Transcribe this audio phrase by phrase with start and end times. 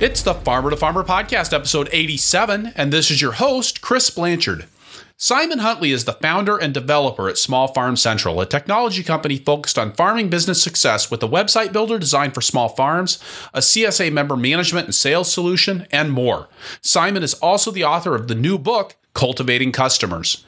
[0.00, 4.64] It's the Farmer to Farmer podcast, episode 87, and this is your host, Chris Blanchard.
[5.18, 9.78] Simon Huntley is the founder and developer at Small Farm Central, a technology company focused
[9.78, 14.38] on farming business success with a website builder designed for small farms, a CSA member
[14.38, 16.48] management and sales solution, and more.
[16.80, 20.46] Simon is also the author of the new book, Cultivating Customers.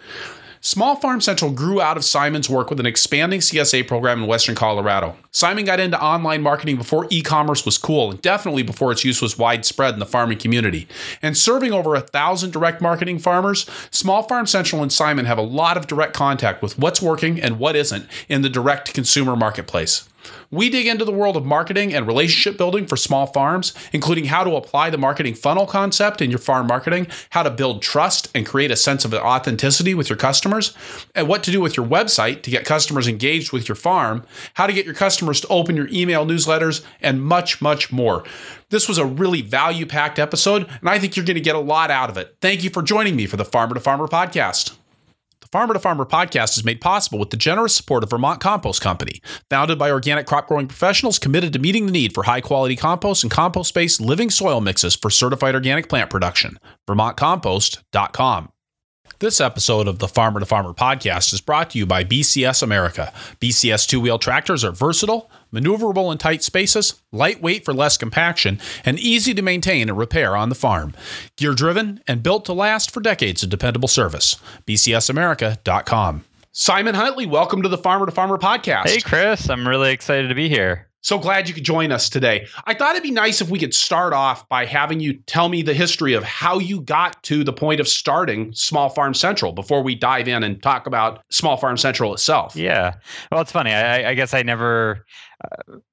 [0.64, 4.54] Small Farm Central grew out of Simon's work with an expanding CSA program in Western
[4.54, 5.16] Colorado.
[5.32, 9.21] Simon got into online marketing before e commerce was cool, and definitely before its use
[9.21, 10.86] was widespread in the farming community.
[11.21, 15.43] And serving over a thousand direct marketing farmers, Small Farm Central and Simon have a
[15.43, 20.08] lot of direct contact with what's working and what isn't in the direct consumer marketplace.
[20.52, 24.44] We dig into the world of marketing and relationship building for small farms, including how
[24.44, 28.44] to apply the marketing funnel concept in your farm marketing, how to build trust and
[28.44, 30.76] create a sense of authenticity with your customers,
[31.14, 34.66] and what to do with your website to get customers engaged with your farm, how
[34.66, 38.22] to get your customers to open your email newsletters, and much, much more.
[38.68, 41.60] This was a really value packed episode, and I think you're going to get a
[41.60, 42.36] lot out of it.
[42.42, 44.77] Thank you for joining me for the Farmer to Farmer podcast.
[45.53, 49.20] Farmer to Farmer podcast is made possible with the generous support of Vermont Compost Company,
[49.50, 53.22] founded by organic crop growing professionals committed to meeting the need for high quality compost
[53.22, 56.58] and compost based living soil mixes for certified organic plant production.
[56.89, 58.48] VermontCompost.com.
[59.19, 63.12] This episode of the Farmer to Farmer podcast is brought to you by BCS America.
[63.39, 68.98] BCS two wheel tractors are versatile, maneuverable in tight spaces, lightweight for less compaction, and
[68.98, 70.95] easy to maintain and repair on the farm.
[71.36, 74.36] Gear driven and built to last for decades of dependable service.
[74.67, 76.25] BCSAmerica.com.
[76.53, 78.86] Simon Huntley, welcome to the Farmer to Farmer podcast.
[78.89, 80.89] Hey, Chris, I'm really excited to be here.
[81.05, 82.47] So glad you could join us today.
[82.64, 85.62] I thought it'd be nice if we could start off by having you tell me
[85.62, 89.83] the history of how you got to the point of starting Small Farm Central before
[89.83, 92.55] we dive in and talk about Small Farm Central itself.
[92.55, 92.95] Yeah.
[93.33, 93.73] Well, it's funny.
[93.73, 95.05] I, I guess I never,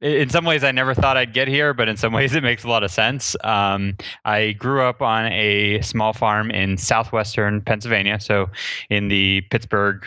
[0.02, 2.64] in some ways, I never thought I'd get here, but in some ways, it makes
[2.64, 3.36] a lot of sense.
[3.44, 8.50] Um, I grew up on a small farm in southwestern Pennsylvania, so
[8.90, 10.06] in the Pittsburgh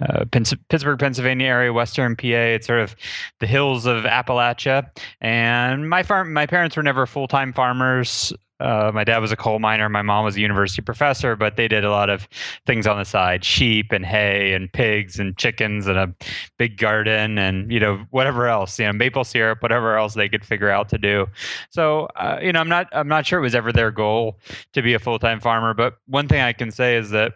[0.00, 0.24] uh,
[0.68, 2.26] Pittsburgh, Pennsylvania area, Western PA.
[2.26, 2.96] It's sort of
[3.40, 4.90] the hills of Appalachia.
[5.20, 8.32] And my farm, my parents were never full time farmers.
[8.62, 9.88] Uh, my dad was a coal miner.
[9.88, 12.28] My mom was a university professor, but they did a lot of
[12.64, 16.14] things on the side: sheep and hay and pigs and chickens and a
[16.58, 20.44] big garden and you know whatever else, you know, maple syrup, whatever else they could
[20.44, 21.26] figure out to do.
[21.70, 24.38] So uh, you know, I'm not I'm not sure it was ever their goal
[24.72, 27.34] to be a full time farmer, but one thing I can say is that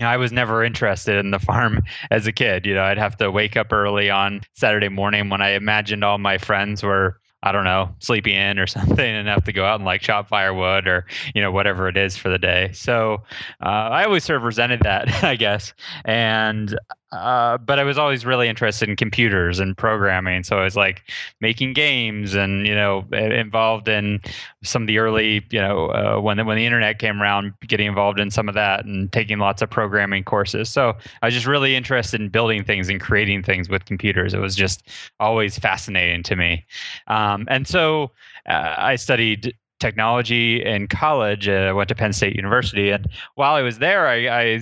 [0.00, 2.66] I was never interested in the farm as a kid.
[2.66, 6.18] You know, I'd have to wake up early on Saturday morning when I imagined all
[6.18, 9.76] my friends were I don't know, sleepy in or something and have to go out
[9.76, 12.70] and like chop firewood or, you know, whatever it is for the day.
[12.72, 13.22] So
[13.60, 15.74] uh, I always sort of resented that, I guess.
[16.04, 16.78] And
[17.12, 20.44] uh, but I was always really interested in computers and programming.
[20.44, 21.02] So I was like
[21.40, 24.20] making games and you know involved in
[24.62, 27.86] some of the early you know uh, when the, when the internet came around, getting
[27.86, 30.70] involved in some of that and taking lots of programming courses.
[30.70, 34.32] So I was just really interested in building things and creating things with computers.
[34.32, 34.88] It was just
[35.20, 36.64] always fascinating to me.
[37.08, 38.10] Um, and so
[38.48, 41.48] uh, I studied technology in college.
[41.48, 44.60] I uh, went to Penn State University, and while I was there, I, I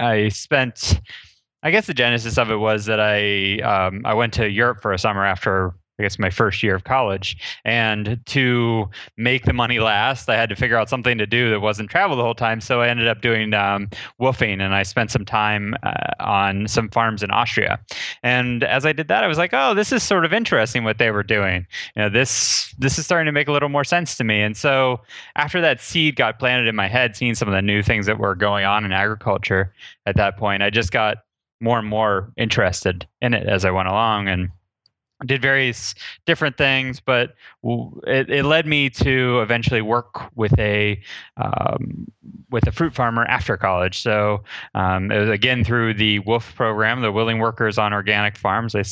[0.00, 1.00] I spent
[1.62, 4.92] I guess the genesis of it was that I um, I went to Europe for
[4.92, 9.80] a summer after I guess my first year of college, and to make the money
[9.80, 12.60] last, I had to figure out something to do that wasn't travel the whole time.
[12.60, 16.88] So I ended up doing um, woofing, and I spent some time uh, on some
[16.90, 17.80] farms in Austria.
[18.22, 20.98] And as I did that, I was like, "Oh, this is sort of interesting what
[20.98, 21.66] they were doing.
[21.96, 24.56] You know, this this is starting to make a little more sense to me." And
[24.56, 25.00] so
[25.34, 28.20] after that seed got planted in my head, seeing some of the new things that
[28.20, 29.74] were going on in agriculture
[30.06, 31.16] at that point, I just got
[31.60, 34.50] more and more interested in it as I went along and
[35.26, 35.94] did various
[36.26, 37.34] different things, but
[38.06, 41.00] it, it led me to eventually work with a
[41.36, 42.06] um,
[42.50, 44.00] with a fruit farmer after college.
[44.00, 44.42] So
[44.74, 48.74] um, it was again through the WWOOF program, the Willing Workers on Organic Farms.
[48.74, 48.84] I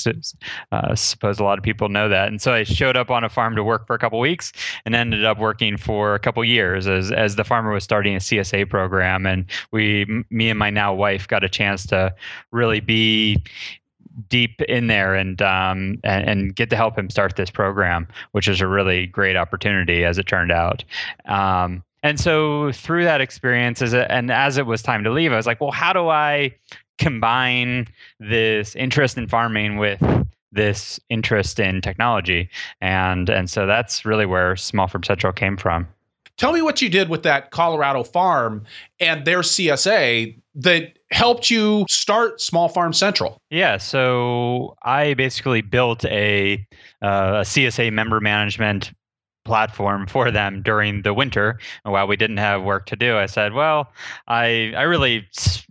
[0.73, 2.29] uh, suppose a lot of people know that.
[2.29, 4.53] And so I showed up on a farm to work for a couple weeks
[4.85, 8.19] and ended up working for a couple years as as the farmer was starting a
[8.19, 9.27] CSA program.
[9.27, 12.15] And we, me and my now wife, got a chance to
[12.51, 13.43] really be
[14.29, 18.49] deep in there and, um, and, and get to help him start this program, which
[18.49, 20.85] is a really great opportunity as it turned out.
[21.27, 25.33] Um, and so through that experience, as a, and as it was time to leave,
[25.33, 26.55] I was like, well, how do I
[26.99, 27.89] combine
[28.21, 30.01] this interest in farming with
[30.53, 32.49] this interest in technology?
[32.81, 35.89] And and so that's really where Small Farm Central came from.
[36.37, 38.65] Tell me what you did with that Colorado farm
[39.01, 43.41] and their CSA that helped you start Small Farm Central.
[43.51, 46.67] Yeah, so I basically built a,
[47.03, 47.07] uh,
[47.41, 48.93] a CSA member management
[49.47, 53.53] platform for them during the winter while we didn't have work to do i said
[53.53, 53.93] well
[54.29, 55.27] i i really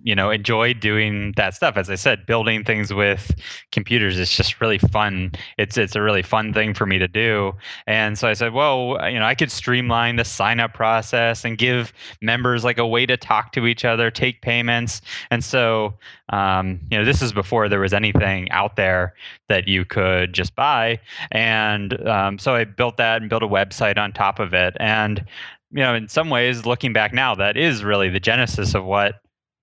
[0.06, 1.76] you know enjoyed doing that stuff.
[1.76, 3.36] As i said building things with
[3.72, 5.32] computers is just really fun.
[5.58, 7.54] It's it's a really fun thing for me to do.
[7.88, 11.58] And so i said well you know i could streamline the sign up process and
[11.58, 15.02] give members like a way to talk to each other take payments.
[15.32, 15.96] And so
[16.30, 19.16] um, you know this is before there was anything out there
[19.50, 21.00] that you could just buy.
[21.32, 24.76] And um, so i built that and built a web website on top of it.
[24.80, 25.26] And,
[25.72, 29.16] you know, in some ways, looking back now, that is really the genesis of what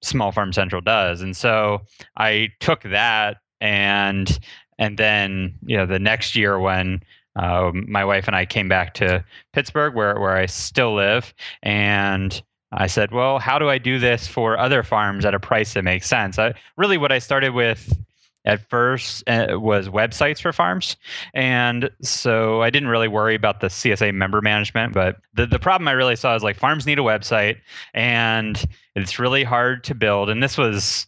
[0.02, 1.20] Small Farm Central does.
[1.22, 1.82] And so
[2.16, 4.38] I took that and
[4.78, 7.00] and then you know the next year when
[7.36, 11.32] uh, my wife and I came back to Pittsburgh, where where I still live,
[11.62, 15.74] and I said, well, how do I do this for other farms at a price
[15.74, 16.38] that makes sense?
[16.38, 17.96] I, really, what I started with
[18.44, 20.96] at first uh, was websites for farms.
[21.34, 25.88] And so i didn't really worry about the csa member management but the, the problem
[25.88, 27.58] i really saw is like farms need a website
[27.94, 30.28] and it's really hard to build.
[30.28, 31.06] And this was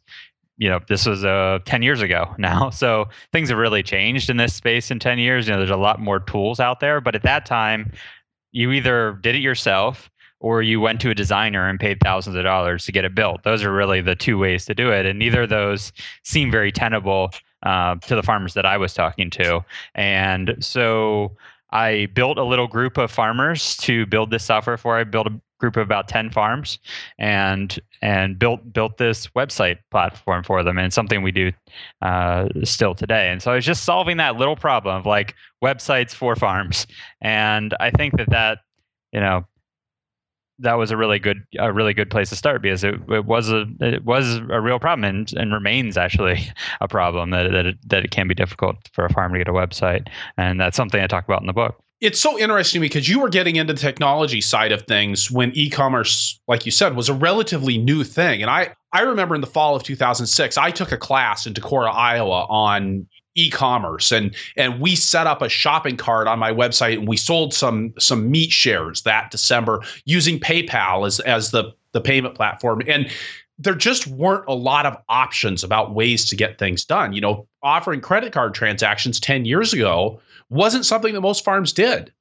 [0.56, 2.70] you know this was uh, 10 years ago now.
[2.70, 5.46] So things have really changed in this space in 10 years.
[5.46, 7.92] You know there's a lot more tools out there but at that time
[8.52, 10.10] you either did it yourself
[10.44, 13.42] or you went to a designer and paid thousands of dollars to get it built.
[13.44, 15.90] Those are really the two ways to do it, and neither of those
[16.22, 17.30] seem very tenable
[17.62, 19.64] uh, to the farmers that I was talking to.
[19.94, 21.34] And so
[21.70, 24.98] I built a little group of farmers to build this software for.
[24.98, 26.78] I built a group of about 10 farms
[27.18, 31.50] and and built built this website platform for them and something we do
[32.02, 36.12] uh, still today and so i was just solving that little problem of like websites
[36.12, 36.86] for farms
[37.22, 38.58] and i think that that
[39.12, 39.46] you know
[40.58, 43.50] that was a really good a really good place to start because it, it was
[43.50, 46.48] a it was a real problem and, and remains actually
[46.80, 49.48] a problem that that it, that it can be difficult for a farm to get
[49.48, 51.80] a website and that's something I talk about in the book.
[52.00, 56.38] It's so interesting because you were getting into the technology side of things when e-commerce,
[56.48, 58.42] like you said, was a relatively new thing.
[58.42, 61.94] And I I remember in the fall of 2006, I took a class in Decorah,
[61.94, 67.08] Iowa on e-commerce and and we set up a shopping cart on my website and
[67.08, 72.34] we sold some some meat shares that December using PayPal as as the the payment
[72.34, 73.10] platform and
[73.58, 77.12] there just weren't a lot of options about ways to get things done.
[77.12, 80.20] You know, offering credit card transactions 10 years ago
[80.50, 82.12] wasn't something that most farms did.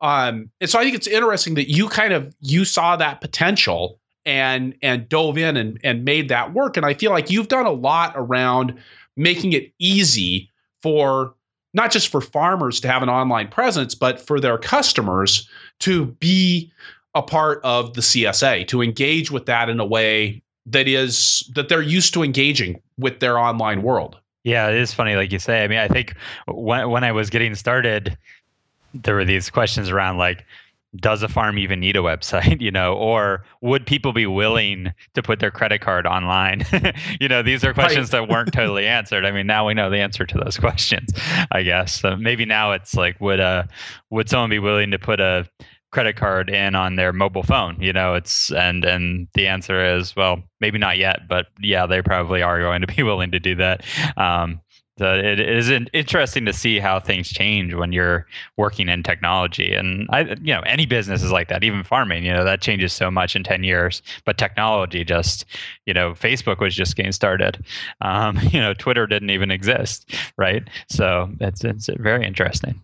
[0.00, 3.98] Um, and so I think it's interesting that you kind of you saw that potential
[4.24, 6.76] and and dove in and and made that work.
[6.76, 8.78] And I feel like you've done a lot around
[9.16, 10.49] making it easy
[10.82, 11.34] for
[11.72, 15.48] not just for farmers to have an online presence, but for their customers
[15.80, 16.72] to be
[17.14, 21.68] a part of the CSA, to engage with that in a way that is that
[21.68, 24.16] they're used to engaging with their online world.
[24.44, 25.64] Yeah, it is funny, like you say.
[25.64, 26.14] I mean, I think
[26.46, 28.16] when when I was getting started,
[28.94, 30.44] there were these questions around like,
[30.96, 35.22] does a farm even need a website you know or would people be willing to
[35.22, 36.64] put their credit card online?
[37.20, 38.20] You know these are questions right.
[38.20, 39.24] that weren't totally answered.
[39.24, 41.12] I mean now we know the answer to those questions
[41.52, 42.00] i guess.
[42.00, 43.64] So maybe now it's like would uh
[44.10, 45.46] would someone be willing to put a
[45.90, 47.76] credit card in on their mobile phone?
[47.80, 52.02] You know it's and and the answer is well maybe not yet but yeah they
[52.02, 53.84] probably are going to be willing to do that.
[54.16, 54.60] Um
[55.00, 58.26] so it is interesting to see how things change when you're
[58.58, 61.64] working in technology, and I, you know, any business is like that.
[61.64, 64.02] Even farming, you know, that changes so much in ten years.
[64.26, 65.46] But technology, just
[65.86, 67.64] you know, Facebook was just getting started.
[68.02, 70.68] Um, you know, Twitter didn't even exist, right?
[70.90, 72.78] So it's it's very interesting.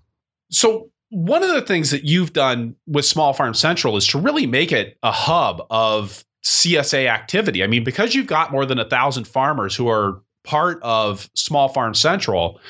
[0.51, 4.47] So one of the things that you've done with Small Farm Central is to really
[4.47, 7.63] make it a hub of CSA activity.
[7.63, 11.69] I mean, because you've got more than a thousand farmers who are part of Small
[11.69, 12.61] Farm Central,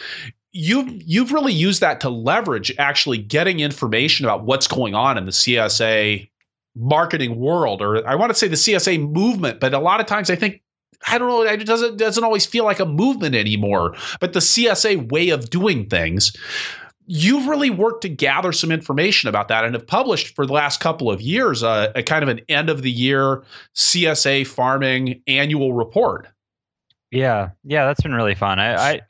[0.53, 5.27] you've you've really used that to leverage actually getting information about what's going on in
[5.27, 6.29] the CSA
[6.75, 10.31] marketing world, or I want to say the CSA movement, but a lot of times
[10.31, 10.63] I think
[11.07, 13.95] I don't know, it doesn't doesn't always feel like a movement anymore.
[14.19, 16.37] But the CSA way of doing things.
[17.09, 20.81] You've really worked to gather some information about that and have published for the last
[20.81, 23.45] couple of years uh, a kind of an end of the year
[23.77, 26.27] CSA farming annual report.
[27.11, 28.59] Yeah, yeah, that's been really fun.
[28.59, 29.01] I, I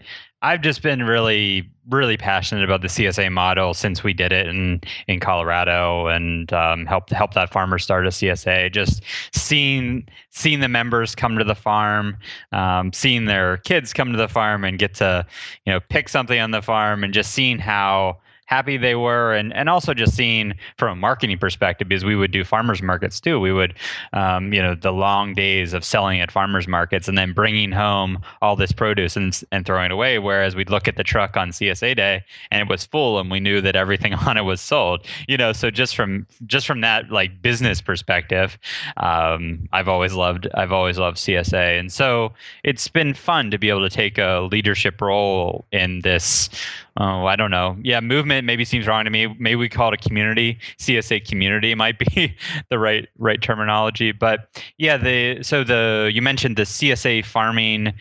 [0.43, 4.83] I've just been really, really passionate about the CSA model since we did it in
[5.09, 8.71] in Colorado and um, helped help that farmer start a CSA.
[8.73, 12.19] Just seeing seeing the members come to the farm,
[12.53, 15.27] um, seeing their kids come to the farm and get to
[15.65, 19.53] you know pick something on the farm, and just seeing how happy they were, and
[19.53, 23.39] and also just seeing from a marketing perspective, because we would do farmers markets too.
[23.39, 23.75] We would,
[24.13, 28.19] um, you know, the long days of selling at farmers markets and then bringing home
[28.43, 30.19] all this produce and and throwing it away.
[30.19, 33.41] Whereas we'd look at the truck on CSA day and it was full, and we
[33.41, 35.07] knew that everything on it was sold.
[35.29, 38.59] You know, so just from just from that like business perspective,
[38.99, 42.33] um, I've always loved I've always loved CSA, and so
[42.65, 46.49] it's been fun to be able to take a leadership role in this
[46.97, 47.77] oh, I don't know.
[47.83, 49.27] Yeah, movement maybe seems wrong to me.
[49.39, 50.59] Maybe we call it a community.
[50.79, 52.37] CSA community might be
[52.71, 54.13] the right right terminology.
[54.13, 57.93] But yeah, the so the you mentioned the CSA farming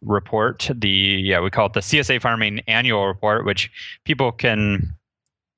[0.00, 0.70] report.
[0.74, 3.70] The yeah, we call it the CSA farming annual report, which
[4.04, 4.94] people can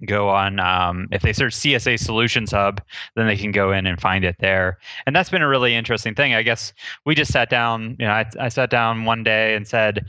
[0.06, 2.80] go on um, if they search csa solutions hub
[3.16, 6.14] then they can go in and find it there and that's been a really interesting
[6.14, 6.72] thing i guess
[7.04, 10.06] we just sat down you know i, I sat down one day and said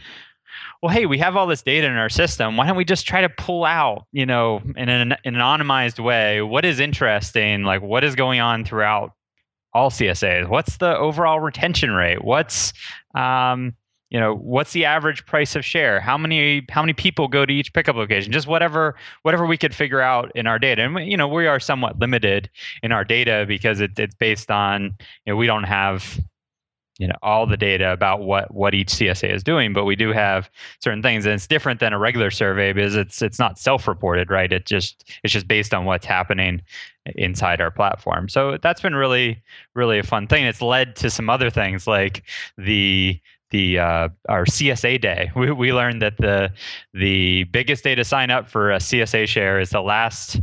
[0.81, 2.57] well, hey, we have all this data in our system.
[2.57, 6.03] Why don't we just try to pull out, you know, in an, in an anonymized
[6.03, 9.11] way, what is interesting, like what is going on throughout
[9.73, 10.49] all CSAs?
[10.49, 12.23] What's the overall retention rate?
[12.23, 12.73] What's,
[13.13, 13.75] um,
[14.09, 16.01] you know, what's the average price of share?
[16.01, 18.33] How many how many people go to each pickup location?
[18.33, 20.81] Just whatever whatever we could figure out in our data.
[20.81, 22.49] And you know, we are somewhat limited
[22.83, 24.95] in our data because it, it's based on
[25.25, 26.19] you know we don't have
[27.01, 30.13] you know all the data about what what each CSA is doing, but we do
[30.13, 34.29] have certain things, and it's different than a regular survey because it's it's not self-reported,
[34.29, 34.53] right?
[34.53, 36.61] It just it's just based on what's happening
[37.15, 38.29] inside our platform.
[38.29, 39.41] So that's been really
[39.73, 40.45] really a fun thing.
[40.45, 42.21] It's led to some other things like
[42.59, 45.31] the the uh, our CSA day.
[45.35, 46.51] We, we learned that the
[46.93, 50.39] the biggest day to sign up for a CSA share is the last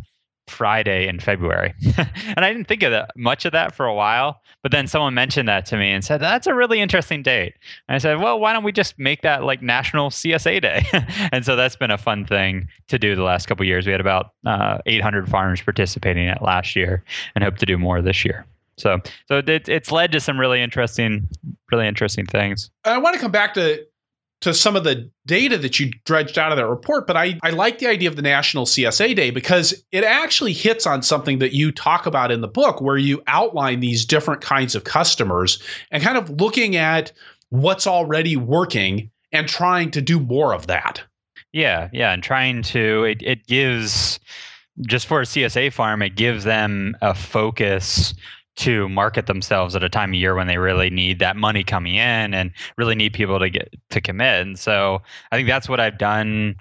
[0.49, 1.73] Friday in February.
[2.37, 5.15] and I didn't think of that much of that for a while, but then someone
[5.15, 7.55] mentioned that to me and said, that's a really interesting date.
[7.89, 10.85] And I said, well, why don't we just make that like National CSA Day?
[11.33, 13.87] and so that's been a fun thing to do the last couple years.
[13.87, 17.79] We had about uh, 800 farmers participating in it last year and hope to do
[17.79, 18.47] more this year.
[18.77, 21.29] So, so it, it's led to some really interesting,
[21.71, 22.71] really interesting things.
[22.85, 23.85] I want to come back to
[24.41, 27.51] to some of the data that you dredged out of that report, but I, I
[27.51, 31.53] like the idea of the National CSA Day because it actually hits on something that
[31.53, 36.03] you talk about in the book, where you outline these different kinds of customers and
[36.03, 37.13] kind of looking at
[37.51, 41.03] what's already working and trying to do more of that.
[41.53, 44.21] Yeah, yeah, and trying to it, it gives
[44.83, 48.15] just for a CSA farm, it gives them a focus
[48.59, 51.95] to market themselves at a time of year when they really need that money coming
[51.95, 54.47] in and really need people to get to commit.
[54.47, 55.01] And so
[55.31, 56.57] I think that's what I've done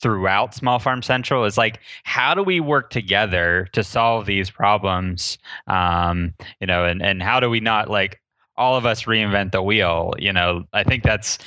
[0.00, 5.38] throughout Small Farm Central is like, how do we work together to solve these problems?
[5.68, 8.20] Um, you know, and and how do we not like
[8.56, 10.14] all of us reinvent the wheel?
[10.18, 11.38] You know, I think that's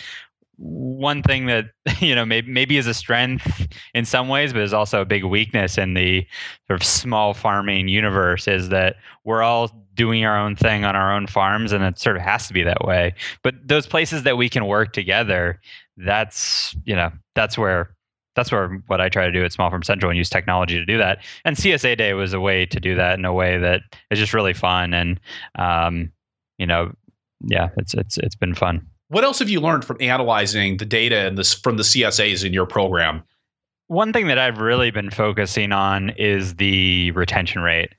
[0.58, 1.66] one thing that
[2.00, 5.24] you know maybe maybe is a strength in some ways but is also a big
[5.24, 6.26] weakness in the
[6.68, 11.14] sort of small farming universe is that we're all doing our own thing on our
[11.14, 14.38] own farms and it sort of has to be that way but those places that
[14.38, 15.60] we can work together
[15.98, 17.96] that's you know that's where
[18.36, 20.86] that's where what I try to do at Small Farm Central and use technology to
[20.86, 21.24] do that.
[21.44, 24.32] And CSA Day was a way to do that in a way that is just
[24.32, 25.20] really fun and
[25.58, 26.12] um,
[26.60, 26.94] you know,
[27.42, 28.86] yeah, it's it's it's been fun.
[29.10, 32.54] What else have you learned from analyzing the data and this from the CSAs in
[32.54, 33.24] your program?
[33.88, 37.94] One thing that I've really been focusing on is the retention rate.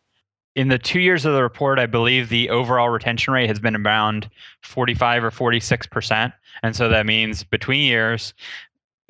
[0.55, 3.77] In the two years of the report, I believe the overall retention rate has been
[3.77, 4.29] around
[4.62, 6.33] 45 or 46%.
[6.62, 8.35] And so that means between years,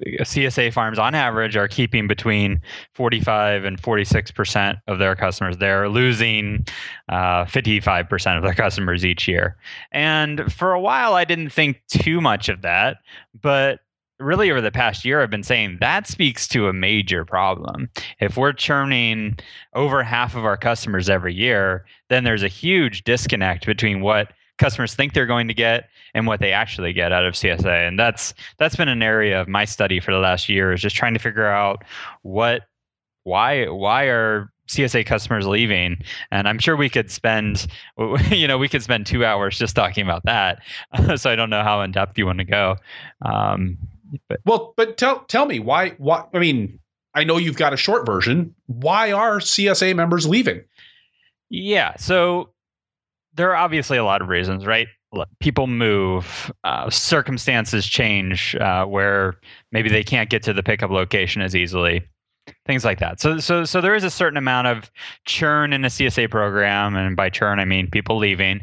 [0.07, 2.61] CSA farms on average are keeping between
[2.95, 5.57] 45 and 46 percent of their customers.
[5.57, 6.67] They're losing
[7.09, 9.57] uh, 55 percent of their customers each year.
[9.93, 12.99] And for a while, I didn't think too much of that,
[13.41, 13.81] but
[14.21, 17.89] really over the past year i've been saying that speaks to a major problem
[18.21, 19.39] if we're churning
[19.75, 24.95] over half of our customers every year then there's a huge disconnect between what customers
[24.95, 27.89] think they're going to get and what they actually get out of CSA.
[27.89, 30.97] And that's that's been an area of my study for the last year is just
[30.97, 31.85] trying to figure out
[32.23, 32.63] what
[33.25, 35.97] why why are CSA customers leaving,
[36.31, 37.67] and I'm sure we could spend,
[38.31, 40.63] you know, we could spend two hours just talking about that.
[41.17, 42.77] so I don't know how in depth you want to go.
[43.23, 43.79] Um,
[44.29, 45.91] but well, but tell tell me why?
[45.99, 46.25] Why?
[46.35, 46.79] I mean,
[47.15, 48.55] I know you've got a short version.
[48.67, 50.63] Why are CSA members leaving?
[51.51, 52.51] Yeah, so
[53.39, 54.89] there are obviously a lot of reasons, right?
[55.41, 59.37] People move, uh, circumstances change, uh, where
[59.73, 62.03] maybe they can't get to the pickup location as easily,
[62.67, 63.21] things like that.
[63.21, 64.91] So, so, so there is a certain amount of
[65.25, 68.61] churn in a CSA program, and by churn I mean people leaving.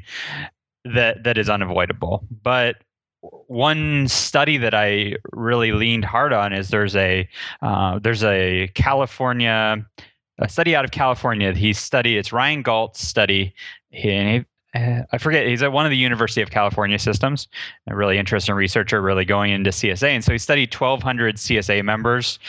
[0.94, 2.27] That that is unavoidable.
[2.44, 2.75] But
[3.48, 7.27] one study that I really leaned hard on is there's a
[7.63, 9.84] uh, there's a California
[10.38, 11.53] a study out of California.
[11.53, 13.53] He studied it's Ryan Galt's study.
[13.89, 15.48] He, uh, I forget.
[15.48, 17.48] He's at one of the University of California systems.
[17.88, 22.39] A really interesting researcher, really going into CSA, and so he studied 1,200 CSA members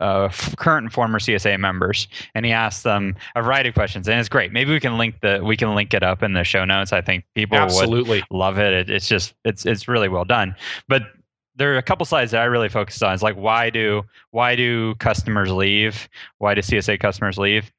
[0.00, 4.08] uh, f- current and former CSA members, and he asked them a variety of questions,
[4.08, 4.52] and it's great.
[4.52, 6.92] Maybe we can link the we can link it up in the show notes.
[6.92, 8.22] I think people Absolutely.
[8.30, 8.72] would love it.
[8.72, 8.90] it.
[8.90, 10.54] It's just it's it's really well done.
[10.88, 11.02] But
[11.56, 13.12] there are a couple slides that I really focused on.
[13.12, 16.08] It's like why do why do customers leave?
[16.38, 17.70] Why do CSA customers leave?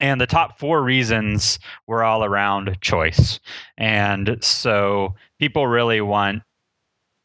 [0.00, 3.40] And the top four reasons were all around choice.
[3.76, 6.42] And so people really want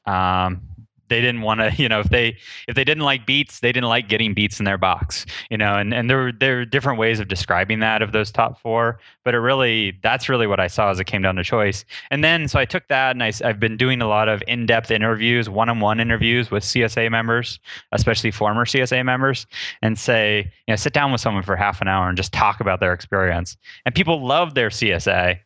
[0.05, 0.61] um,
[1.09, 2.37] they didn't want to you know if they
[2.67, 5.75] if they didn't like beets they didn't like getting beets in their box you know
[5.75, 8.99] and and there were there are different ways of describing that of those top four
[9.23, 11.83] but it really that's really what i saw as it came down to choice.
[12.11, 14.91] And then so i took that and I, i've been doing a lot of in-depth
[14.91, 17.59] interviews one-on-one interviews with csa members
[17.91, 19.47] especially former csa members
[19.81, 22.59] and say you know sit down with someone for half an hour and just talk
[22.59, 23.57] about their experience.
[23.85, 25.39] And people love their csa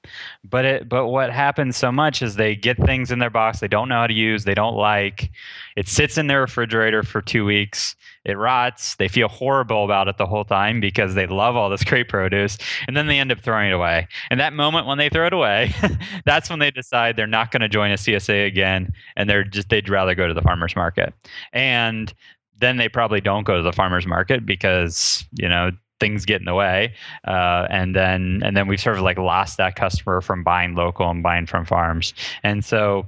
[0.43, 3.67] but it but what happens so much is they get things in their box they
[3.67, 5.32] don't know how to use they don't like
[5.76, 7.96] it sits in their refrigerator for two weeks.
[8.26, 8.96] It rots.
[8.96, 12.58] They feel horrible about it the whole time because they love all this great produce.
[12.88, 14.08] And then they end up throwing it away.
[14.30, 15.74] And that moment when they throw it away,
[16.26, 18.94] that's when they decide they're not going to join a CSA again.
[19.16, 21.14] And they're just, they'd rather go to the farmer's market.
[21.52, 22.14] And
[22.60, 26.46] then they probably don't go to the farmer's market because, you know, things get in
[26.46, 26.94] the way
[27.28, 31.10] uh, and then and then we've sort of like lost that customer from buying local
[31.10, 33.06] and buying from farms and so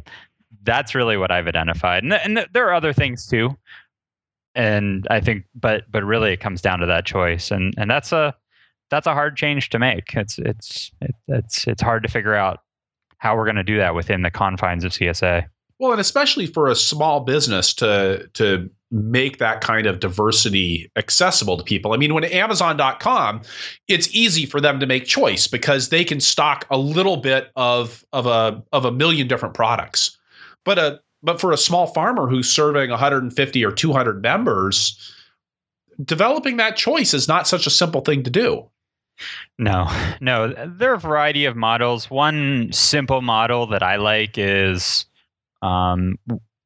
[0.66, 2.04] that's really what I've identified.
[2.04, 3.58] And, and there are other things too.
[4.56, 8.14] And I think, but but really, it comes down to that choice, and and that's
[8.14, 8.34] a
[8.90, 10.14] that's a hard change to make.
[10.14, 10.92] It's it's
[11.28, 12.60] it's it's hard to figure out
[13.18, 15.46] how we're going to do that within the confines of CSA.
[15.80, 21.58] Well, and especially for a small business to to make that kind of diversity accessible
[21.58, 21.94] to people.
[21.94, 23.42] I mean, when Amazon.com,
[23.90, 28.06] it's easy for them to make choice because they can stock a little bit of
[28.14, 30.18] of a of a million different products.
[30.66, 35.14] But a but for a small farmer who's serving 150 or 200 members,
[36.04, 38.70] developing that choice is not such a simple thing to do.
[39.58, 39.88] No,
[40.20, 40.54] no.
[40.68, 42.10] There are a variety of models.
[42.10, 45.06] One simple model that I like is
[45.62, 46.20] um,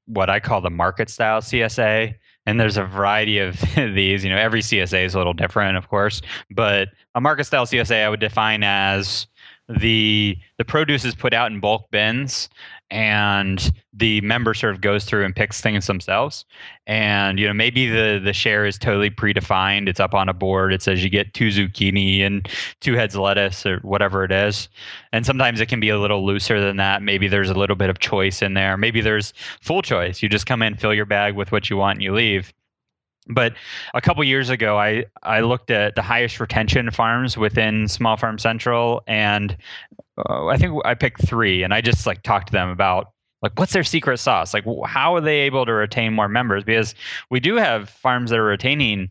[0.07, 2.15] what I call the market style CSA.
[2.45, 4.23] And there's a variety of these.
[4.23, 6.21] You know, every CSA is a little different, of course.
[6.49, 9.27] But a market style CSA I would define as
[9.69, 12.49] the the produce is put out in bulk bins
[12.91, 16.45] and the member sort of goes through and picks things themselves.
[16.87, 19.87] And you know maybe the the share is totally predefined.
[19.87, 20.73] It's up on a board.
[20.73, 22.47] It says you get two zucchini and
[22.79, 24.69] two heads of lettuce or whatever it is.
[25.11, 27.01] And sometimes it can be a little looser than that.
[27.01, 28.77] Maybe there's a little bit of choice in there.
[28.77, 30.21] Maybe there's full choice.
[30.21, 32.53] You just come in fill your bag with what you want and you leave
[33.29, 33.53] but
[33.93, 38.39] a couple years ago, I, I looked at the highest retention farms within Small Farm
[38.39, 39.55] Central, and
[40.27, 43.11] uh, I think I picked three, and I just like talked to them about
[43.41, 46.63] like what's their secret sauce, like how are they able to retain more members?
[46.63, 46.93] Because
[47.29, 49.09] we do have farms that are retaining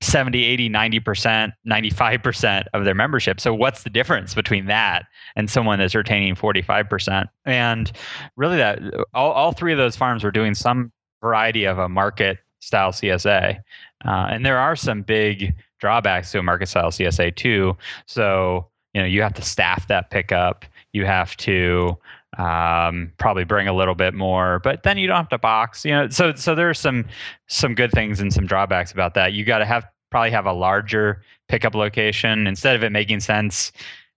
[0.00, 3.40] 70 80 90% 95% of their membership.
[3.40, 7.90] So what's the difference between that and someone that's retaining 45% and
[8.36, 8.80] really that
[9.12, 13.58] all, all three of those farms were doing some variety of a market style CSA.
[14.04, 17.76] Uh, and there are some big drawbacks to a market style CSA too.
[18.06, 20.64] So, you know, you have to staff that pickup.
[20.92, 21.96] You have to
[22.36, 25.84] um, probably bring a little bit more, but then you don't have to box.
[25.84, 27.04] You know, so so there are some
[27.46, 29.32] some good things and some drawbacks about that.
[29.32, 33.72] You got to have probably have a larger pickup location instead of it making sense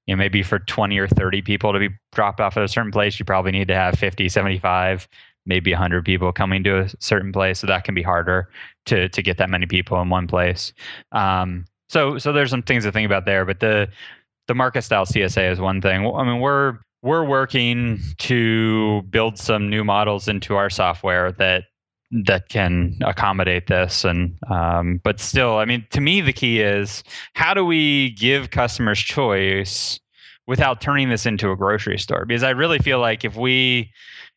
[0.07, 2.91] you know maybe for 20 or 30 people to be dropped off at a certain
[2.91, 5.07] place you probably need to have 50 75
[5.45, 8.49] maybe 100 people coming to a certain place so that can be harder
[8.85, 10.73] to to get that many people in one place.
[11.11, 13.87] Um, so so there's some things to think about there but the
[14.47, 16.05] the market style csa is one thing.
[16.15, 21.63] I mean we're we're working to build some new models into our software that
[22.25, 27.03] that can accommodate this and um, but still i mean to me the key is
[27.35, 29.97] how do we give customers choice
[30.47, 32.25] without turning this into a grocery store?
[32.25, 33.89] Because i really feel like if we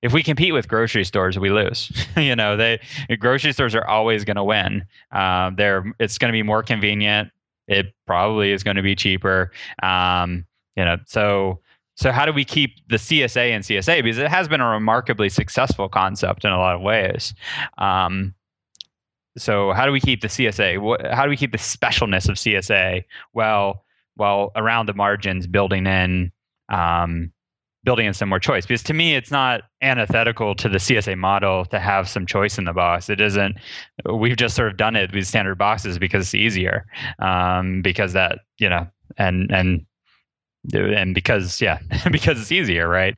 [0.04, 1.90] if we compete with grocery stores, we lose.
[2.16, 2.78] you know, they
[3.18, 4.84] grocery stores are always going to win.
[5.12, 7.30] Um, they're it's going to be more convenient.
[7.66, 9.50] It probably is going to be cheaper.
[9.82, 10.44] Um,
[10.76, 11.60] you know, so
[11.96, 15.30] so how do we keep the CSA and CSA because it has been a remarkably
[15.30, 17.32] successful concept in a lot of ways.
[17.78, 18.34] Um,
[19.38, 21.14] so how do we keep the CSA?
[21.14, 23.84] How do we keep the specialness of CSA Well,
[24.16, 26.30] while around the margins building in
[26.68, 27.32] um,
[27.84, 31.64] building in some more choice because to me it's not antithetical to the csa model
[31.66, 33.10] to have some choice in the box.
[33.10, 33.56] It isn't
[34.12, 36.86] we've just sort of done it with standard boxes because it's easier
[37.18, 38.86] um, because that you know
[39.18, 39.84] and and
[40.72, 41.78] and because yeah
[42.10, 43.14] because it's easier right?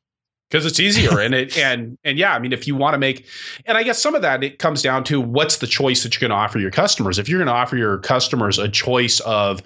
[0.50, 3.26] Because it's easier and it and and yeah i mean if you want to make
[3.66, 6.28] and i guess some of that it comes down to what's the choice that you're
[6.28, 7.18] going to offer your customers.
[7.18, 9.62] If you're going to offer your customers a choice of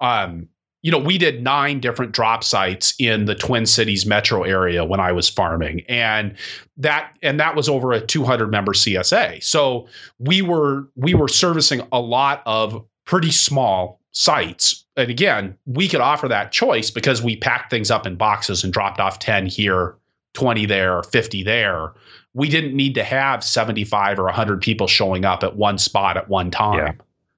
[0.00, 0.48] um
[0.82, 5.00] you know we did nine different drop sites in the twin cities metro area when
[5.00, 6.34] i was farming and
[6.76, 9.86] that and that was over a 200 member csa so
[10.18, 16.00] we were we were servicing a lot of pretty small sites and again we could
[16.00, 19.96] offer that choice because we packed things up in boxes and dropped off 10 here
[20.34, 21.92] 20 there, 50 there.
[22.34, 26.28] We didn't need to have 75 or 100 people showing up at one spot at
[26.28, 26.92] one time yeah.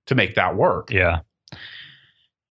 [0.07, 0.91] to make that work.
[0.91, 1.21] Yeah.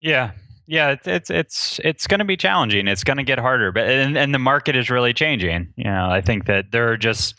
[0.01, 0.31] Yeah.
[0.67, 2.87] Yeah, it's it's it's it's going to be challenging.
[2.87, 5.73] It's going to get harder, but and, and the market is really changing.
[5.77, 7.35] You know, I think that there are just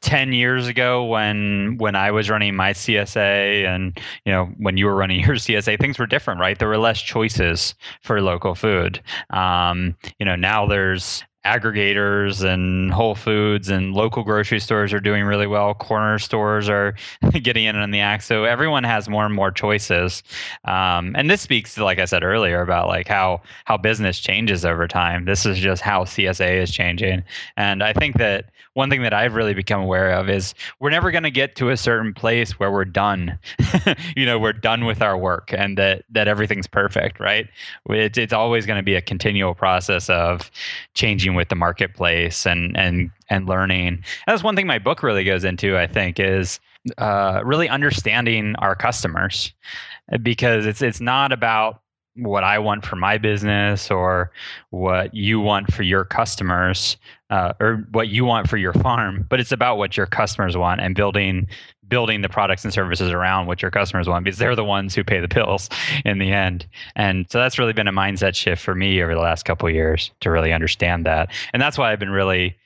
[0.00, 4.86] 10 years ago when when I was running my CSA and you know when you
[4.86, 9.00] were running your CSA things were different right there were less choices for local food
[9.30, 15.24] um, you know now there's aggregators and Whole Foods and local grocery stores are doing
[15.24, 15.74] really well.
[15.74, 16.94] Corner stores are
[17.42, 18.24] getting in on the act.
[18.24, 20.22] So everyone has more and more choices.
[20.64, 24.64] Um, and this speaks to, like I said earlier, about like how how business changes
[24.64, 25.26] over time.
[25.26, 27.22] This is just how CSA is changing.
[27.56, 31.10] And I think that one thing that I've really become aware of is we're never
[31.10, 33.38] going to get to a certain place where we're done.
[34.16, 37.48] you know, we're done with our work and that that everything's perfect, right?
[37.88, 40.50] It's it's always going to be a continual process of
[40.94, 43.88] changing with the marketplace and and and learning.
[43.88, 45.78] And that's one thing my book really goes into.
[45.78, 46.60] I think is
[46.98, 49.52] uh, really understanding our customers
[50.22, 51.80] because it's it's not about
[52.16, 54.30] what I want for my business or
[54.70, 56.96] what you want for your customers
[57.30, 60.80] uh, or what you want for your farm, but it's about what your customers want
[60.80, 61.48] and building
[61.88, 65.04] building the products and services around what your customers want because they're the ones who
[65.04, 65.68] pay the bills
[66.04, 66.66] in the end.
[66.96, 70.10] And so that's really been a mindset shift for me over the last couple years
[70.20, 71.30] to really understand that.
[71.52, 72.56] And that's why I've been really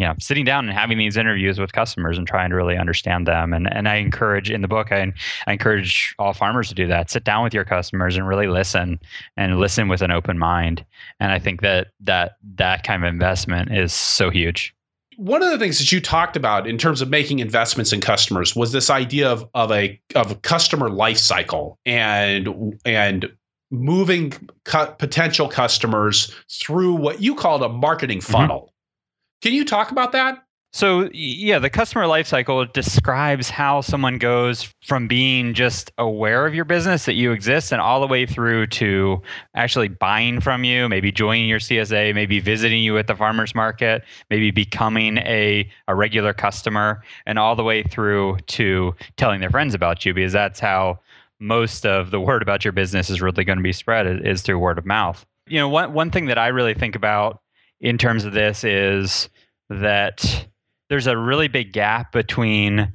[0.00, 3.26] you know sitting down and having these interviews with customers and trying to really understand
[3.26, 5.12] them and and I encourage in the book I,
[5.46, 8.98] I encourage all farmers to do that sit down with your customers and really listen
[9.36, 10.86] and listen with an open mind
[11.18, 14.74] and I think that that that kind of investment is so huge
[15.20, 18.56] one of the things that you talked about in terms of making investments in customers
[18.56, 23.30] was this idea of of a of a customer life cycle and and
[23.70, 24.32] moving
[24.64, 28.32] cu- potential customers through what you called a marketing mm-hmm.
[28.32, 28.60] funnel.
[28.60, 29.48] Mm-hmm.
[29.48, 30.42] Can you talk about that?
[30.72, 36.64] So yeah, the customer lifecycle describes how someone goes from being just aware of your
[36.64, 39.20] business that you exist and all the way through to
[39.56, 44.04] actually buying from you, maybe joining your CSA, maybe visiting you at the farmers market,
[44.30, 49.74] maybe becoming a, a regular customer, and all the way through to telling their friends
[49.74, 51.00] about you because that's how
[51.40, 54.58] most of the word about your business is really going to be spread is through
[54.58, 55.26] word of mouth.
[55.48, 57.40] You know, one one thing that I really think about
[57.80, 59.28] in terms of this is
[59.68, 60.46] that
[60.90, 62.92] there's a really big gap between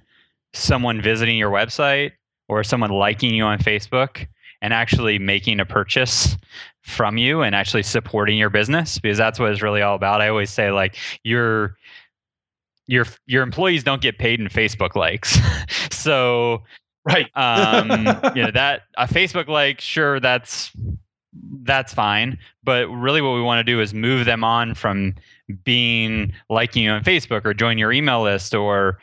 [0.53, 2.11] someone visiting your website
[2.47, 4.27] or someone liking you on Facebook
[4.61, 6.37] and actually making a purchase
[6.81, 10.21] from you and actually supporting your business because that's what it's really all about.
[10.21, 11.77] I always say like your
[12.85, 15.39] your your employees don't get paid in Facebook likes.
[15.91, 16.63] so
[17.05, 17.29] right.
[17.35, 17.89] um
[18.35, 20.71] you know that a Facebook like sure that's
[21.63, 22.37] that's fine.
[22.63, 25.15] But really, what we want to do is move them on from
[25.63, 28.99] being liking you on Facebook or join your email list or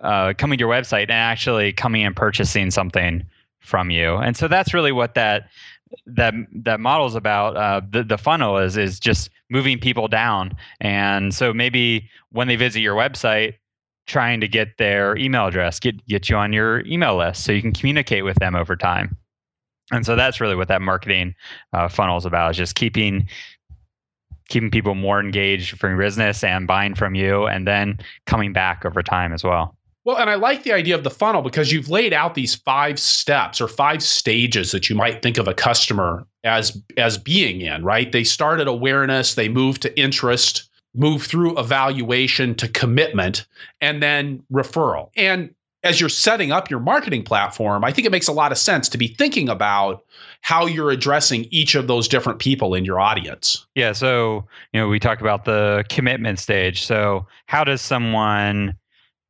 [0.00, 3.24] uh, coming to your website and actually coming and purchasing something
[3.60, 4.16] from you.
[4.16, 5.48] And so that's really what that
[6.06, 7.56] that that model is about.
[7.56, 10.52] Uh, the the funnel is is just moving people down.
[10.80, 13.54] And so maybe when they visit your website,
[14.06, 17.62] trying to get their email address, get get you on your email list so you
[17.62, 19.16] can communicate with them over time.
[19.92, 21.34] And so that's really what that marketing
[21.72, 23.28] uh, funnel is about: is just keeping
[24.48, 28.84] keeping people more engaged for your business and buying from you, and then coming back
[28.84, 29.76] over time as well.
[30.04, 32.96] Well, and I like the idea of the funnel because you've laid out these five
[33.00, 37.84] steps or five stages that you might think of a customer as as being in,
[37.84, 38.12] right?
[38.12, 43.46] They start at awareness, they move to interest, move through evaluation to commitment,
[43.80, 45.10] and then referral.
[45.16, 48.58] And as you're setting up your marketing platform, I think it makes a lot of
[48.58, 50.04] sense to be thinking about
[50.42, 53.66] how you're addressing each of those different people in your audience.
[53.74, 53.92] Yeah.
[53.92, 56.84] So, you know, we talked about the commitment stage.
[56.84, 58.76] So, how does someone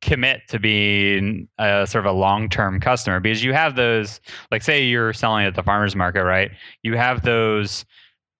[0.01, 4.85] commit to being a sort of a long-term customer because you have those like say
[4.85, 6.51] you're selling at the farmers market right
[6.83, 7.83] you have those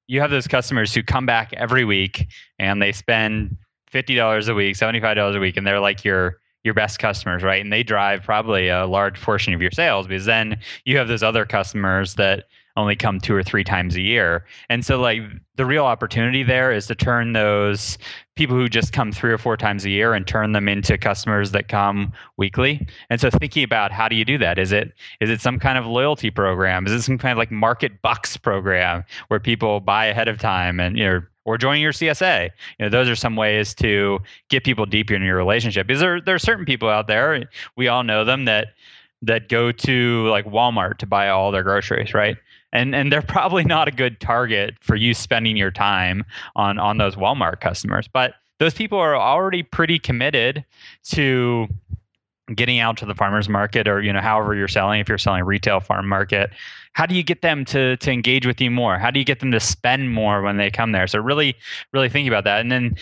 [0.07, 2.27] you have those customers who come back every week
[2.59, 3.57] and they spend
[3.93, 7.61] $50 a week, $75 a week, and they're like your your best customers, right?
[7.61, 11.23] And they drive probably a large portion of your sales because then you have those
[11.23, 12.45] other customers that
[12.77, 14.45] only come two or three times a year.
[14.69, 15.21] And so like
[15.55, 17.97] the real opportunity there is to turn those
[18.35, 21.51] people who just come three or four times a year and turn them into customers
[21.51, 22.87] that come weekly.
[23.09, 24.59] And so thinking about how do you do that?
[24.59, 26.85] Is it is it some kind of loyalty program?
[26.85, 30.79] Is it some kind of like market bucks program where people buy ahead of time
[30.79, 32.49] and you know or joining your CSA.
[32.77, 35.87] You know, those are some ways to get people deeper in your relationship.
[35.87, 38.73] Because there there are certain people out there, we all know them that
[39.21, 42.37] that go to like Walmart to buy all their groceries, right?
[42.73, 46.23] And and they're probably not a good target for you spending your time
[46.55, 48.07] on on those Walmart customers.
[48.07, 50.65] But those people are already pretty committed
[51.05, 51.67] to
[52.55, 55.43] getting out to the farmers market or you know however you're selling if you're selling
[55.43, 56.49] retail farm market
[56.93, 59.41] how do you get them to to engage with you more how do you get
[59.41, 61.53] them to spend more when they come there so really
[61.91, 62.95] really think about that and then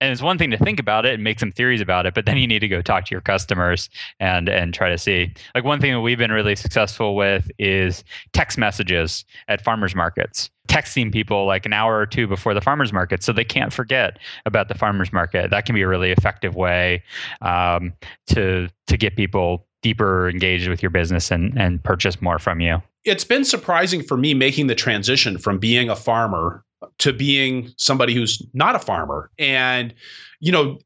[0.00, 2.26] and it's one thing to think about it and make some theories about it, but
[2.26, 3.88] then you need to go talk to your customers
[4.20, 5.32] and and try to see.
[5.54, 10.50] Like one thing that we've been really successful with is text messages at farmers markets.
[10.68, 14.18] Texting people like an hour or two before the farmers market so they can't forget
[14.44, 15.50] about the farmers market.
[15.50, 17.02] That can be a really effective way
[17.40, 17.94] um,
[18.28, 22.82] to to get people deeper engaged with your business and and purchase more from you.
[23.04, 26.64] It's been surprising for me making the transition from being a farmer
[26.98, 29.30] to being somebody who's not a farmer.
[29.38, 29.94] And,
[30.40, 30.78] you know,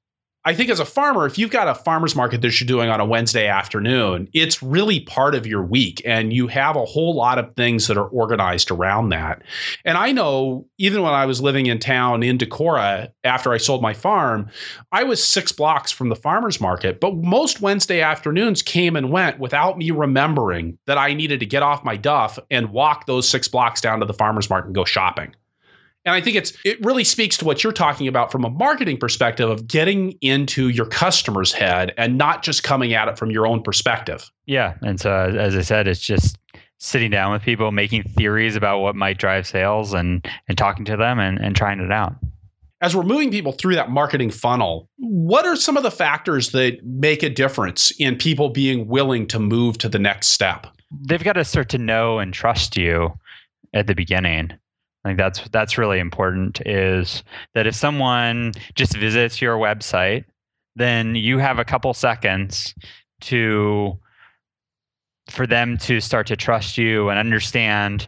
[0.47, 2.99] I think as a farmer, if you've got a farmer's market that you're doing on
[2.99, 6.01] a Wednesday afternoon, it's really part of your week.
[6.07, 9.43] And you have a whole lot of things that are organized around that.
[9.85, 13.83] And I know even when I was living in town in Decorah after I sold
[13.83, 14.49] my farm,
[14.93, 17.01] I was six blocks from the farmer's market.
[17.01, 21.63] But most Wednesday afternoons came and went without me remembering that I needed to get
[21.63, 24.87] off my duff and walk those six blocks down to the farmer's market and go
[24.87, 25.35] shopping.
[26.05, 28.97] And I think it's it really speaks to what you're talking about from a marketing
[28.97, 33.47] perspective of getting into your customer's head and not just coming at it from your
[33.47, 34.31] own perspective.
[34.47, 36.39] Yeah, and so as I said, it's just
[36.79, 40.97] sitting down with people, making theories about what might drive sales, and and talking to
[40.97, 42.15] them and, and trying it out.
[42.83, 46.83] As we're moving people through that marketing funnel, what are some of the factors that
[46.83, 50.67] make a difference in people being willing to move to the next step?
[50.91, 53.13] They've got to start to know and trust you
[53.75, 54.53] at the beginning.
[55.05, 57.23] I think that's that's really important is
[57.55, 60.25] that if someone just visits your website,
[60.77, 62.75] then you have a couple seconds
[63.23, 63.99] to
[65.29, 68.07] for them to start to trust you and understand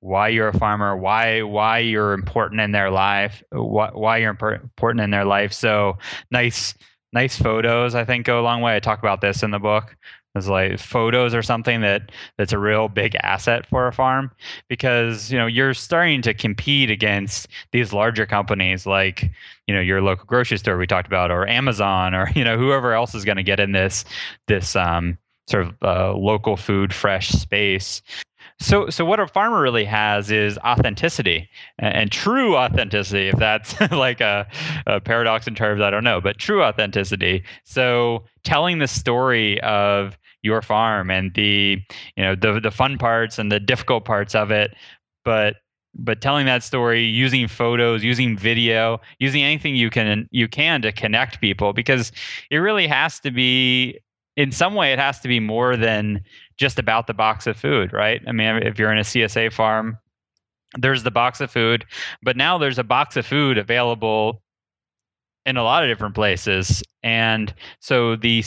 [0.00, 5.02] why you're a farmer, why why you're important in their life, why, why you're important
[5.02, 5.52] in their life.
[5.52, 5.96] So
[6.30, 6.74] nice
[7.12, 8.74] nice photos I think go a long way.
[8.74, 9.96] I talk about this in the book.
[10.34, 14.32] It's like photos or something that that's a real big asset for a farm
[14.68, 19.30] because you know you're starting to compete against these larger companies like
[19.68, 22.94] you know your local grocery store we talked about or Amazon or you know whoever
[22.94, 24.04] else is going to get in this
[24.48, 25.16] this um,
[25.46, 28.02] sort of uh, local food fresh space
[28.60, 33.28] so, so what a farmer really has is authenticity and, and true authenticity.
[33.28, 34.46] If that's like a,
[34.86, 37.44] a, paradox in terms, I don't know, but true authenticity.
[37.64, 41.80] So, telling the story of your farm and the
[42.16, 44.74] you know the the fun parts and the difficult parts of it.
[45.24, 45.56] But
[45.96, 50.92] but telling that story using photos using video using anything you can you can to
[50.92, 52.12] connect people because
[52.50, 53.98] it really has to be
[54.36, 56.20] in some way it has to be more than
[56.56, 58.20] just about the box of food right?
[58.26, 59.96] I mean if you're in a csa farm
[60.76, 61.84] there's the box of food
[62.22, 64.42] but now there's a box of food available
[65.46, 68.42] in a lot of different places and so the,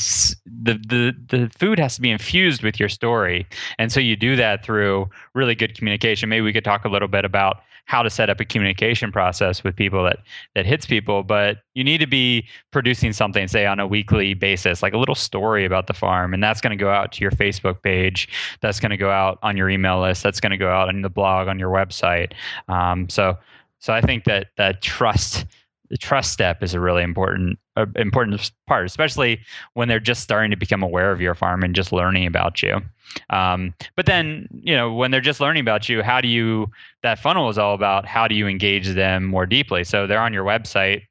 [0.46, 3.46] the the the food has to be infused with your story
[3.78, 6.28] and so you do that through really good communication.
[6.28, 9.64] Maybe we could talk a little bit about how to set up a communication process
[9.64, 10.18] with people that
[10.56, 14.84] that hits people but you need to be producing something say on a weekly basis
[14.84, 17.32] like a little story about the farm and that's going to go out to your
[17.32, 18.28] facebook page
[18.60, 21.02] that's going to go out on your email list that's going to go out on
[21.02, 22.34] the blog on your website.
[22.68, 23.38] Um, so
[23.80, 25.46] so i think that that trust
[25.90, 29.40] the trust step is a really important uh, important part, especially
[29.74, 32.82] when they're just starting to become aware of your farm and just learning about you.
[33.30, 36.70] Um, but then, you know, when they're just learning about you, how do you?
[37.04, 39.84] That funnel is all about how do you engage them more deeply.
[39.84, 41.04] So they're on your website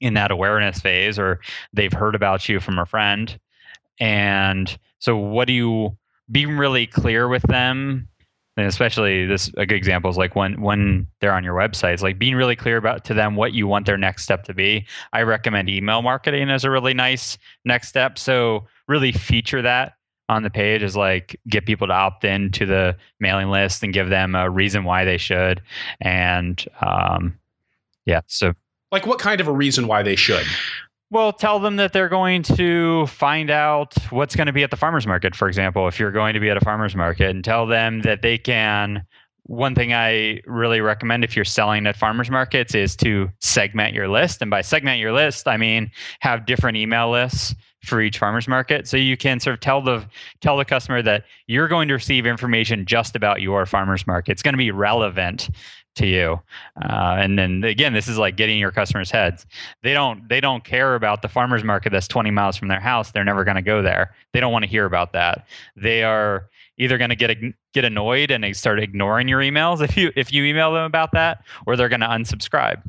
[0.00, 1.40] in that awareness phase, or
[1.72, 3.38] they've heard about you from a friend,
[4.00, 5.96] and so what do you?
[6.30, 8.08] Being really clear with them
[8.56, 12.18] and especially this a good example is like when when they're on your websites like
[12.18, 15.22] being really clear about to them what you want their next step to be i
[15.22, 19.94] recommend email marketing as a really nice next step so really feature that
[20.28, 23.92] on the page is like get people to opt in to the mailing list and
[23.92, 25.60] give them a reason why they should.
[26.00, 27.38] And um,
[28.06, 28.54] yeah, so
[28.90, 30.46] like what kind of a reason why they should?
[31.14, 34.76] Well, tell them that they're going to find out what's going to be at the
[34.76, 37.66] farmers market, for example, if you're going to be at a farmers market, and tell
[37.68, 39.06] them that they can.
[39.44, 44.08] One thing I really recommend if you're selling at farmers markets is to segment your
[44.08, 44.42] list.
[44.42, 48.88] And by segment your list, I mean have different email lists for each farmers market
[48.88, 50.04] so you can sort of tell the
[50.40, 54.42] tell the customer that you're going to receive information just about your farmers market it's
[54.42, 55.50] going to be relevant
[55.94, 56.40] to you.
[56.82, 59.46] Uh, and then again this is like getting your customers heads.
[59.82, 63.10] They don't they don't care about the farmers market that's 20 miles from their house.
[63.10, 64.14] They're never going to go there.
[64.32, 65.46] They don't want to hear about that.
[65.76, 67.36] They are either going to get
[67.72, 71.12] get annoyed and they start ignoring your emails if you if you email them about
[71.12, 72.82] that or they're going to unsubscribe.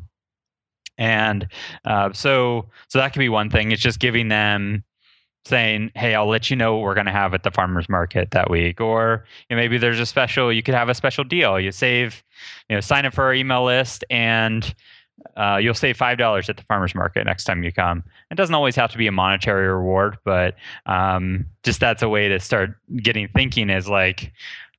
[0.98, 1.46] And
[1.84, 3.72] uh, so so that could be one thing.
[3.72, 4.82] It's just giving them
[5.46, 8.32] saying, "Hey, I'll let you know what we're going to have at the farmers market
[8.32, 10.52] that week," or you know, maybe there's a special.
[10.52, 11.58] You could have a special deal.
[11.60, 12.22] You save,
[12.68, 14.74] you know, sign up for our email list, and
[15.36, 18.02] uh, you'll save five dollars at the farmers market next time you come.
[18.30, 20.56] It doesn't always have to be a monetary reward, but
[20.86, 23.70] um, just that's a way to start getting thinking.
[23.70, 24.32] Is like,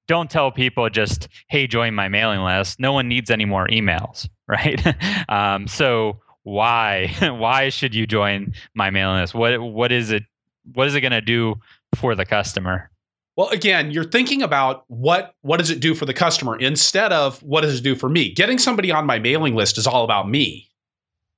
[0.07, 4.27] don't tell people just, "Hey, join my mailing list." No one needs any more emails,
[4.47, 4.81] right?
[5.29, 9.33] um, so why why should you join my mailing list?
[9.33, 10.23] What what is it
[10.73, 11.55] what is it going to do
[11.95, 12.89] for the customer?
[13.37, 17.41] Well, again, you're thinking about what what does it do for the customer instead of
[17.43, 18.33] what does it do for me?
[18.33, 20.67] Getting somebody on my mailing list is all about me,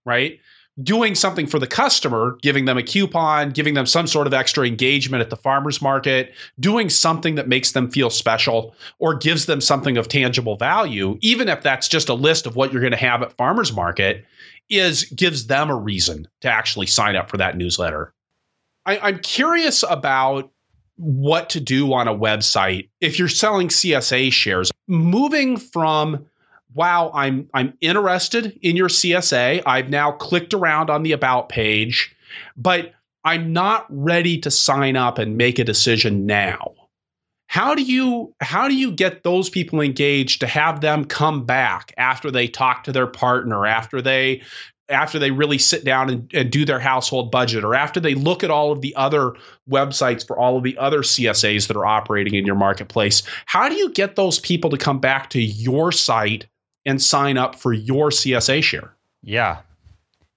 [0.05, 0.39] right?
[0.81, 4.65] Doing something for the customer, giving them a coupon, giving them some sort of extra
[4.65, 9.59] engagement at the farmers market, doing something that makes them feel special or gives them
[9.59, 12.97] something of tangible value, even if that's just a list of what you're going to
[12.97, 14.25] have at farmers market,
[14.69, 18.13] is gives them a reason to actually sign up for that newsletter.
[18.85, 20.51] I, I'm curious about
[20.95, 24.71] what to do on a website if you're selling CSA shares.
[24.87, 26.25] Moving from
[26.73, 29.63] wow, I'm I'm interested in your CSA.
[29.65, 32.15] I've now clicked around on the about page,
[32.57, 36.73] but I'm not ready to sign up and make a decision now.
[37.47, 41.93] How do you how do you get those people engaged to have them come back
[41.97, 44.41] after they talk to their partner, after they
[44.89, 48.43] after they really sit down and, and, do their household budget or after they look
[48.43, 49.33] at all of the other
[49.69, 53.75] websites for all of the other CSAs that are operating in your marketplace, how do
[53.75, 56.47] you get those people to come back to your site
[56.85, 58.95] and sign up for your CSA share?
[59.21, 59.61] Yeah.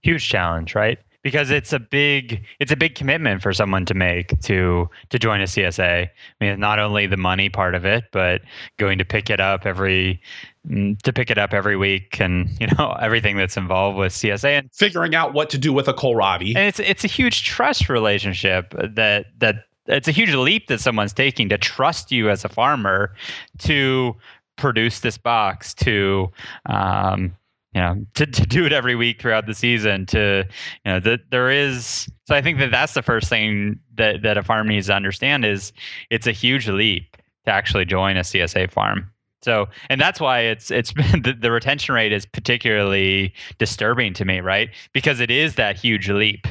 [0.02, 0.98] Huge challenge, right?
[1.22, 5.40] Because it's a big it's a big commitment for someone to make to to join
[5.40, 6.08] a CSA.
[6.08, 8.42] I mean, not only the money part of it, but
[8.78, 10.20] going to pick it up every
[10.68, 14.58] Mm, to pick it up every week and you know everything that's involved with CSA
[14.58, 16.54] and figuring out what to do with a kohlrabi.
[16.54, 21.12] And it's it's a huge trust relationship that that it's a huge leap that someone's
[21.12, 23.12] taking to trust you as a farmer
[23.58, 24.14] to
[24.54, 26.30] produce this box to
[26.66, 27.34] um,
[27.74, 30.44] you know to, to do it every week throughout the season to
[30.84, 34.36] you know that there is so i think that that's the first thing that that
[34.36, 35.72] a farm needs to understand is
[36.10, 39.11] it's a huge leap to actually join a csa farm
[39.42, 44.40] so, and that's why it's it's the, the retention rate is particularly disturbing to me,
[44.40, 44.70] right?
[44.92, 46.46] Because it is that huge leap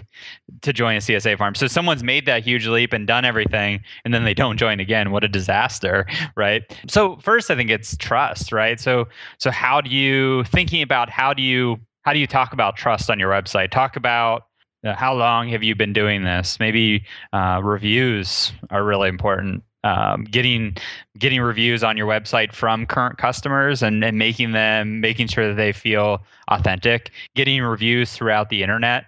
[0.62, 1.56] to join a CSA farm.
[1.56, 5.12] So someone's made that huge leap and done everything, and then they don't join again.
[5.12, 6.64] What a disaster, right?
[6.88, 8.80] So first, I think it's trust, right?
[8.80, 9.08] So
[9.40, 13.10] so how do you thinking about how do you how do you talk about trust
[13.10, 13.72] on your website?
[13.72, 14.44] Talk about
[14.84, 16.60] uh, how long have you been doing this?
[16.60, 20.76] Maybe uh, reviews are really important um, getting
[21.18, 25.56] getting reviews on your website from current customers and, and making them making sure that
[25.56, 27.12] they feel authentic.
[27.36, 29.06] Getting reviews throughout the internet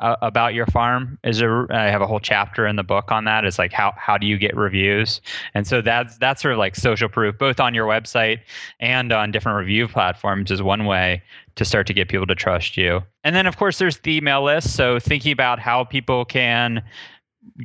[0.00, 3.24] uh, about your farm is a i have a whole chapter in the book on
[3.24, 3.44] that.
[3.44, 5.20] It's like how how do you get reviews?
[5.54, 8.40] And so that's that's sort of like social proof both on your website
[8.80, 11.22] and on different review platforms is one way
[11.56, 13.02] to start to get people to trust you.
[13.22, 14.74] And then of course there's the email list.
[14.74, 16.82] So thinking about how people can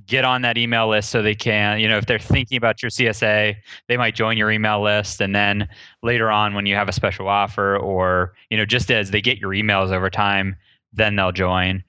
[0.06, 2.90] get on that email list so they can, you know, if they're thinking about your
[2.90, 3.56] CSA,
[3.88, 5.22] they might join your email list.
[5.22, 5.68] And then
[6.04, 9.38] later on, when you have a special offer or, you know, just as they get
[9.38, 10.56] your emails over time,
[10.94, 11.84] then they'll join.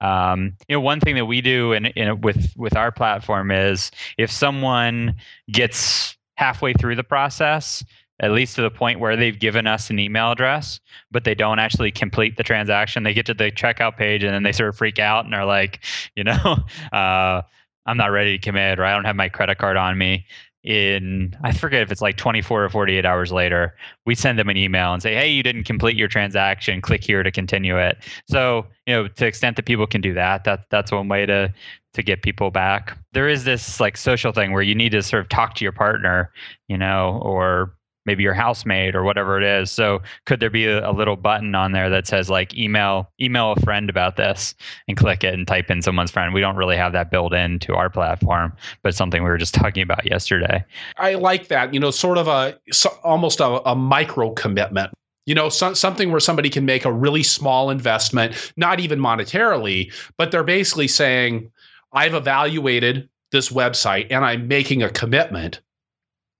[0.00, 3.90] Um, you know, one thing that we do in, in with with our platform is
[4.16, 5.14] if someone
[5.50, 7.84] gets halfway through the process,
[8.20, 10.78] at least to the point where they've given us an email address,
[11.10, 13.02] but they don't actually complete the transaction.
[13.02, 15.46] They get to the checkout page and then they sort of freak out and are
[15.46, 15.80] like,
[16.14, 16.34] you know,
[16.92, 17.42] uh,
[17.86, 20.26] I'm not ready to commit or I don't have my credit card on me.
[20.62, 24.58] in I forget if it's like 24 or 48 hours later, we send them an
[24.58, 26.82] email and say, "Hey, you didn't complete your transaction.
[26.82, 27.96] Click here to continue it."
[28.28, 31.24] So, you know, to the extent that people can do that, that that's one way
[31.24, 31.52] to
[31.94, 32.96] to get people back.
[33.12, 35.72] There is this like social thing where you need to sort of talk to your
[35.72, 36.30] partner,
[36.68, 37.74] you know, or
[38.06, 39.70] maybe your housemate or whatever it is.
[39.70, 43.52] So could there be a, a, little button on there that says like email email
[43.52, 44.54] a friend about this
[44.88, 46.34] and click it and type in someone's friend?
[46.34, 49.82] We don't really have that built into our platform, but something we were just talking
[49.82, 50.64] about yesterday.
[50.96, 51.74] I like that.
[51.74, 54.92] You know, sort of a so, almost a, a micro commitment.
[55.26, 59.92] You know, so, something where somebody can make a really small investment, not even monetarily,
[60.16, 61.50] but they're basically saying,
[61.92, 65.60] I've evaluated this website and I'm making a commitment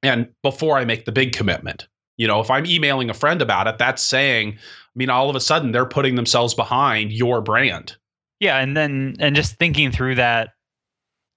[0.02, 1.88] and before I make the big commitment.
[2.16, 5.36] You know, if I'm emailing a friend about it, that's saying, I mean, all of
[5.36, 7.96] a sudden they're putting themselves behind your brand.
[8.40, 10.50] Yeah, and then and just thinking through that,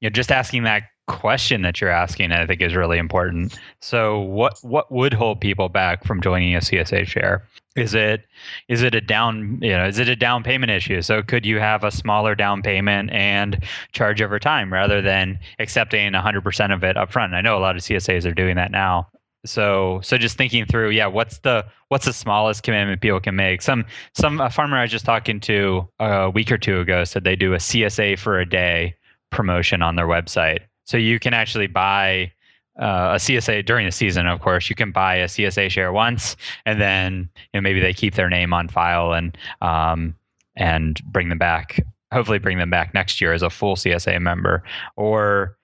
[0.02, 3.60] you know, just asking that question that you're asking, I think is really important.
[3.82, 7.48] So, what what would hold people back from joining a CSA share?
[7.76, 8.26] Is it
[8.70, 11.02] is it a down you know is it a down payment issue?
[11.02, 16.14] So, could you have a smaller down payment and charge over time rather than accepting
[16.14, 17.34] 100% of it upfront?
[17.34, 19.10] I know a lot of CSAs are doing that now.
[19.46, 23.62] So, so just thinking through, yeah, what's the what's the smallest commitment people can make?
[23.62, 27.04] Some some a farmer I was just talking to uh, a week or two ago
[27.04, 28.96] said they do a CSA for a day
[29.32, 32.32] promotion on their website so you can actually buy
[32.80, 34.28] uh, a CSA during the season.
[34.28, 37.94] Of course, you can buy a CSA share once, and then you know, maybe they
[37.94, 40.16] keep their name on file and um,
[40.56, 41.86] and bring them back.
[42.12, 44.64] Hopefully, bring them back next year as a full CSA member.
[44.96, 45.58] Or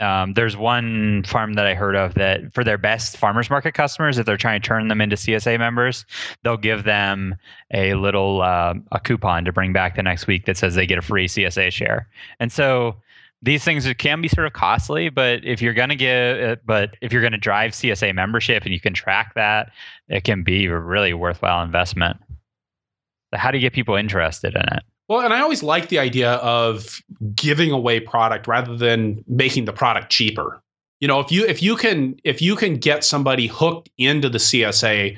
[0.00, 4.16] um, there's one farm that I heard of that for their best farmers market customers,
[4.16, 6.06] if they're trying to turn them into CSA members,
[6.44, 7.34] they'll give them
[7.74, 10.98] a little uh, a coupon to bring back the next week that says they get
[10.98, 12.08] a free CSA share.
[12.38, 12.96] And so
[13.42, 16.96] these things can be sort of costly, but if you're going to get, uh, but
[17.00, 19.70] if you're going to drive CSA membership and you can track that,
[20.08, 22.16] it can be a really worthwhile investment.
[23.32, 24.82] how do you get people interested in it?
[25.08, 27.00] Well, and I always like the idea of
[27.34, 30.60] giving away product rather than making the product cheaper.
[31.00, 34.38] You know, if you if you can if you can get somebody hooked into the
[34.38, 35.16] CSA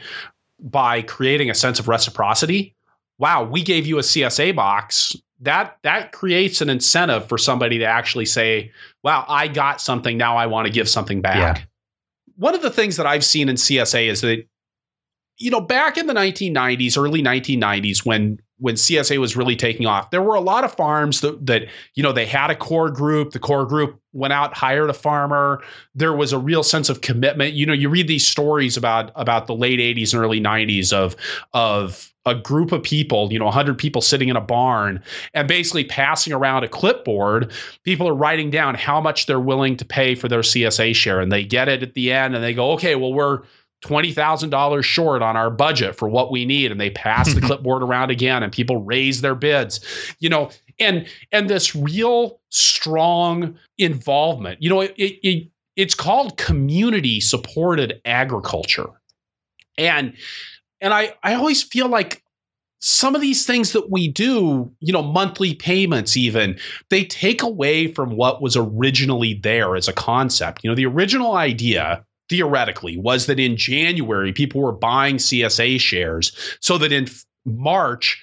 [0.61, 2.75] by creating a sense of reciprocity,
[3.19, 7.85] wow, we gave you a CSA box that that creates an incentive for somebody to
[7.85, 8.73] actually say,
[9.03, 10.17] "Wow, I got something.
[10.17, 11.65] Now I want to give something back." Yeah.
[12.37, 14.47] One of the things that I've seen in CSA is that
[15.41, 20.11] you know, back in the 1990s, early 1990s when when CSA was really taking off,
[20.11, 23.33] there were a lot of farms that that you know, they had a core group,
[23.33, 25.63] the core group went out, hired a farmer.
[25.95, 27.55] There was a real sense of commitment.
[27.55, 31.17] You know, you read these stories about about the late 80s and early 90s of
[31.53, 35.03] of a group of people, you know, 100 people sitting in a barn
[35.33, 37.51] and basically passing around a clipboard.
[37.83, 41.33] People are writing down how much they're willing to pay for their CSA share and
[41.33, 43.41] they get it at the end and they go, okay, well, we're
[43.83, 46.71] $20,000 short on our budget for what we need.
[46.71, 47.47] And they pass the mm-hmm.
[47.47, 49.81] clipboard around again and people raise their bids,
[50.19, 57.21] you know, and, and this real strong involvement, you know, it, it, it's called community
[57.21, 58.89] supported agriculture.
[59.79, 60.15] And
[60.81, 62.23] and I, I always feel like
[62.81, 66.59] some of these things that we do, you know, monthly payments, even,
[66.89, 70.65] they take away from what was originally there as a concept.
[70.65, 76.57] You know, the original idea, theoretically, was that in January, people were buying CSA shares
[76.61, 77.09] so that in
[77.45, 78.23] March,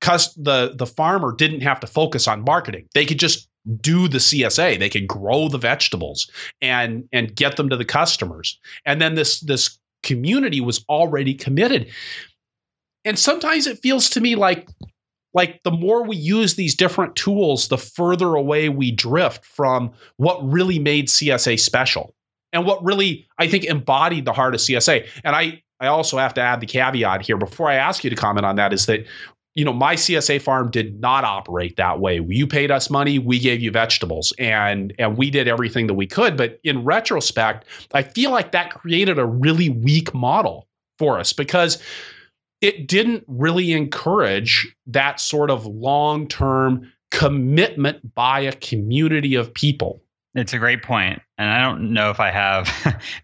[0.00, 2.86] the, the farmer didn't have to focus on marketing.
[2.94, 3.48] They could just
[3.80, 4.78] do the CSA.
[4.78, 6.30] They could grow the vegetables
[6.62, 8.58] and and get them to the customers.
[8.86, 11.88] And then this this community was already committed.
[13.04, 14.66] And sometimes it feels to me like
[15.34, 20.42] like the more we use these different tools, the further away we drift from what
[20.42, 22.14] really made CSA special
[22.52, 25.06] and what really I think embodied the heart of CSA.
[25.24, 28.16] And I I also have to add the caveat here before I ask you to
[28.16, 29.06] comment on that is that
[29.56, 32.20] you know, my CSA farm did not operate that way.
[32.28, 36.06] You paid us money, we gave you vegetables, and and we did everything that we
[36.06, 36.36] could.
[36.36, 41.82] But in retrospect, I feel like that created a really weak model for us because
[42.60, 50.00] it didn't really encourage that sort of long-term commitment by a community of people.
[50.34, 52.68] It's a great point, and I don't know if I have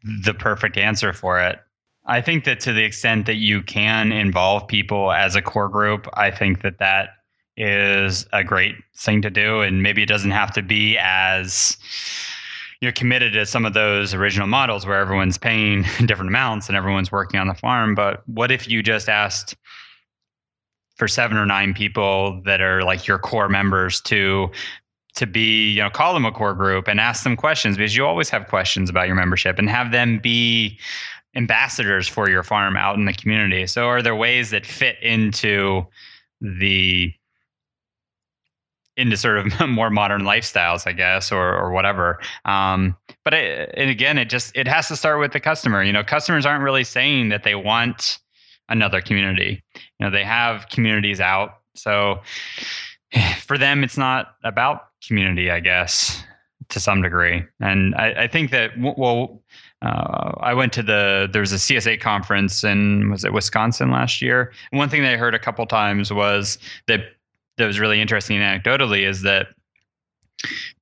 [0.24, 1.60] the perfect answer for it.
[2.06, 6.08] I think that to the extent that you can involve people as a core group,
[6.14, 7.10] I think that that
[7.56, 9.60] is a great thing to do.
[9.60, 11.76] And maybe it doesn't have to be as
[12.80, 16.76] you know committed to some of those original models where everyone's paying different amounts and
[16.76, 17.94] everyone's working on the farm.
[17.94, 19.56] But what if you just asked
[20.96, 24.50] for seven or nine people that are like your core members to
[25.16, 28.06] to be, you know, call them a core group and ask them questions because you
[28.06, 30.78] always have questions about your membership and have them be
[31.34, 33.66] ambassadors for your farm out in the community.
[33.66, 35.86] So are there ways that fit into
[36.40, 37.12] the
[38.96, 42.18] into sort of more modern lifestyles, I guess, or or whatever.
[42.44, 45.82] Um, but it, and again, it just it has to start with the customer.
[45.82, 48.18] You know, customers aren't really saying that they want
[48.68, 49.62] another community.
[49.74, 52.20] You know, they have communities out, so
[53.40, 56.22] for them, it's not about community, I guess,
[56.68, 57.44] to some degree.
[57.60, 59.42] And I, I think that well.
[59.82, 64.22] Uh, I went to the there was a CSA conference in was it Wisconsin last
[64.22, 64.50] year.
[64.72, 67.00] And one thing that I heard a couple times was that
[67.58, 69.48] that was really interesting anecdotally is that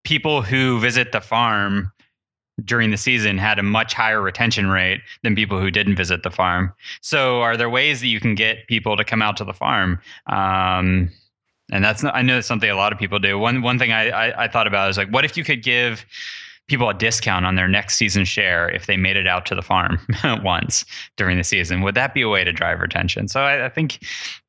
[0.05, 1.91] people who visit the farm
[2.65, 6.31] during the season had a much higher retention rate than people who didn't visit the
[6.31, 6.73] farm.
[7.01, 10.01] So, are there ways that you can get people to come out to the farm?
[10.27, 11.11] Um,
[11.73, 13.39] and that's not, I know it's something a lot of people do.
[13.39, 16.05] One one thing I, I I thought about is like, what if you could give
[16.69, 19.63] people a discount on their next season share if they made it out to the
[19.63, 19.99] farm
[20.43, 20.85] once
[21.17, 21.83] during the season?
[21.83, 23.29] Would that be a way to drive retention?
[23.29, 24.01] So I, I think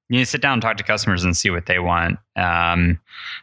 [0.10, 3.00] you sit down and talk to customers and see what they want um,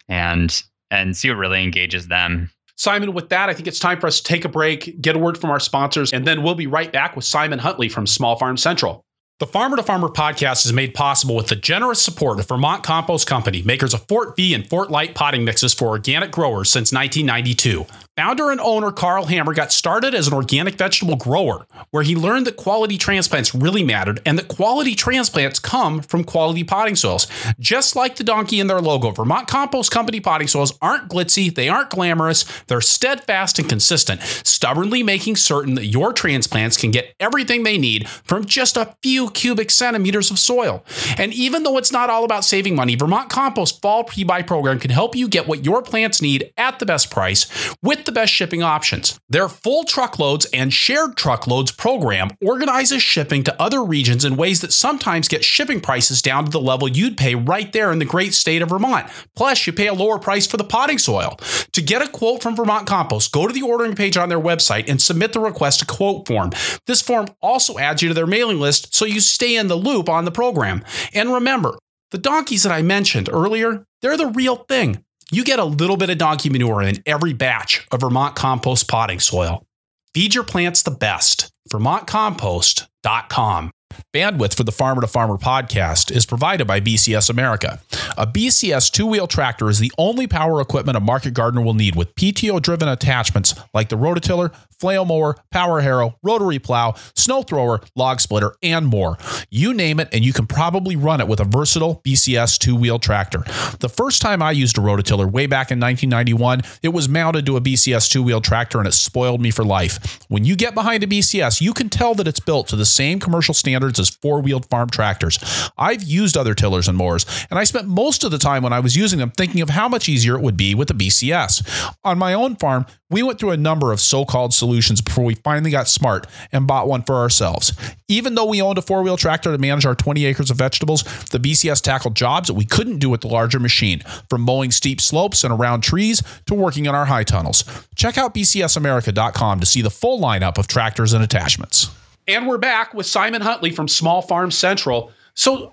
[0.09, 4.09] and and see what really engages them Simon, with that, I think it's time for
[4.09, 6.66] us to take a break, get a word from our sponsors, and then we'll be
[6.66, 9.05] right back with Simon Huntley from Small Farm Central.
[9.39, 13.26] The Farmer to Farmer podcast is made possible with the generous support of Vermont Compost
[13.26, 17.85] Company, makers of Fort Vee and Fort Light potting mixes for organic growers since 1992.
[18.15, 22.47] Founder and owner Karl Hammer got started as an organic vegetable grower, where he learned
[22.47, 27.27] that quality transplants really mattered and that quality transplants come from quality potting soils.
[27.59, 31.71] Just like the donkey in their logo, Vermont Compost Company potting soils aren't glitzy, they
[31.71, 37.63] aren't glamorous, they're steadfast and consistent, stubbornly making certain that your transplants can get everything
[37.63, 40.85] they need from just a few cubic centimeters of soil.
[41.17, 44.91] And even though it's not all about saving money, Vermont Compost Fall Pre-Buy program can
[44.91, 47.47] help you get what your plants need at the best price
[47.83, 49.19] with the best shipping options.
[49.29, 54.73] Their full truckloads and shared truckloads program organizes shipping to other regions in ways that
[54.73, 58.35] sometimes get shipping prices down to the level you'd pay right there in the great
[58.35, 59.09] state of Vermont.
[59.37, 61.37] Plus, you pay a lower price for the potting soil.
[61.73, 64.89] To get a quote from Vermont Compost, go to the ordering page on their website
[64.89, 66.51] and submit the request to quote form.
[66.87, 70.09] This form also adds you to their mailing list so you stay in the loop
[70.09, 70.85] on the program.
[71.15, 71.79] And remember,
[72.11, 75.05] the donkeys that I mentioned earlier, they're the real thing.
[75.35, 79.18] You get a little bit of donkey manure in every batch of Vermont compost potting
[79.18, 79.64] soil.
[80.12, 81.51] Feed your plants the best.
[81.72, 83.70] VermontCompost.com.
[84.14, 87.80] Bandwidth for the Farmer to Farmer podcast is provided by BCS America.
[88.18, 91.97] A BCS two wheel tractor is the only power equipment a market gardener will need
[91.97, 97.80] with PTO driven attachments like the rototiller, flail mower, power harrow, rotary plow, snow thrower,
[97.95, 99.16] log splitter, and more.
[99.49, 102.99] You name it, and you can probably run it with a versatile BCS two wheel
[102.99, 103.45] tractor.
[103.78, 107.57] The first time I used a rototiller way back in 1991, it was mounted to
[107.57, 110.18] a BCS two wheel tractor and it spoiled me for life.
[110.28, 113.20] When you get behind a BCS, you can tell that it's built to the same
[113.20, 115.39] commercial standards as four wheeled farm tractors.
[115.78, 118.80] I've used other tillers and mowers, and I spent most of the time when I
[118.80, 121.95] was using them thinking of how much easier it would be with a BCS.
[122.03, 125.35] On my own farm, we went through a number of so called solutions before we
[125.35, 127.73] finally got smart and bought one for ourselves.
[128.09, 131.03] Even though we owned a four wheel tractor to manage our 20 acres of vegetables,
[131.27, 135.01] the BCS tackled jobs that we couldn't do with the larger machine, from mowing steep
[135.01, 137.65] slopes and around trees to working in our high tunnels.
[137.95, 141.91] Check out bcsamerica.com to see the full lineup of tractors and attachments.
[142.27, 145.13] And we're back with Simon Huntley from Small Farm Central.
[145.35, 145.73] So,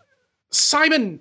[0.52, 1.20] Simon,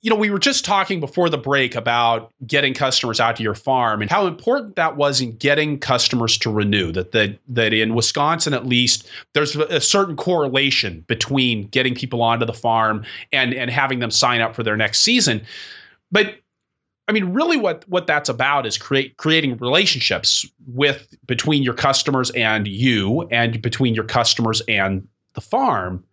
[0.00, 3.56] you know, we were just talking before the break about getting customers out to your
[3.56, 6.92] farm and how important that was in getting customers to renew.
[6.92, 12.46] That that that in Wisconsin, at least, there's a certain correlation between getting people onto
[12.46, 15.42] the farm and and having them sign up for their next season.
[16.12, 16.36] But
[17.08, 22.30] I mean, really, what what that's about is create creating relationships with between your customers
[22.30, 26.04] and you, and between your customers and the farm.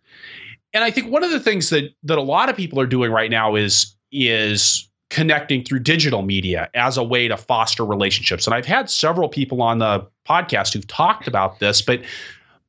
[0.76, 3.10] And I think one of the things that that a lot of people are doing
[3.10, 8.46] right now is is connecting through digital media as a way to foster relationships.
[8.46, 12.02] And I've had several people on the podcast who've talked about this, but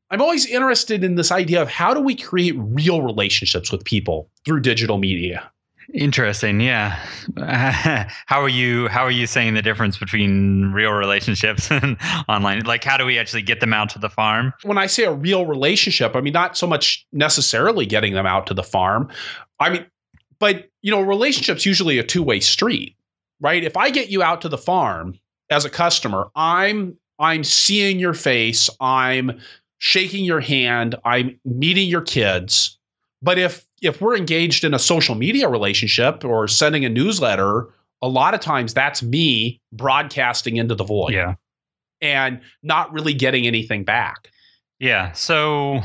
[0.09, 4.29] I'm always interested in this idea of how do we create real relationships with people
[4.45, 5.51] through digital media?
[5.93, 6.99] Interesting, yeah.
[8.25, 8.87] how are you?
[8.89, 12.63] How are you saying the difference between real relationships and online?
[12.65, 14.53] Like, how do we actually get them out to the farm?
[14.63, 18.47] When I say a real relationship, I mean not so much necessarily getting them out
[18.47, 19.09] to the farm.
[19.59, 19.85] I mean,
[20.39, 22.95] but you know, relationships usually a two way street,
[23.39, 23.63] right?
[23.63, 25.17] If I get you out to the farm
[25.49, 29.39] as a customer, I'm I'm seeing your face, I'm
[29.79, 32.77] shaking your hand, I'm meeting your kids.
[33.21, 37.67] But if if we're engaged in a social media relationship or sending a newsletter
[38.01, 41.35] a lot of times that's me broadcasting into the void Yeah.
[42.01, 44.29] and not really getting anything back.
[44.79, 45.11] Yeah.
[45.13, 45.81] So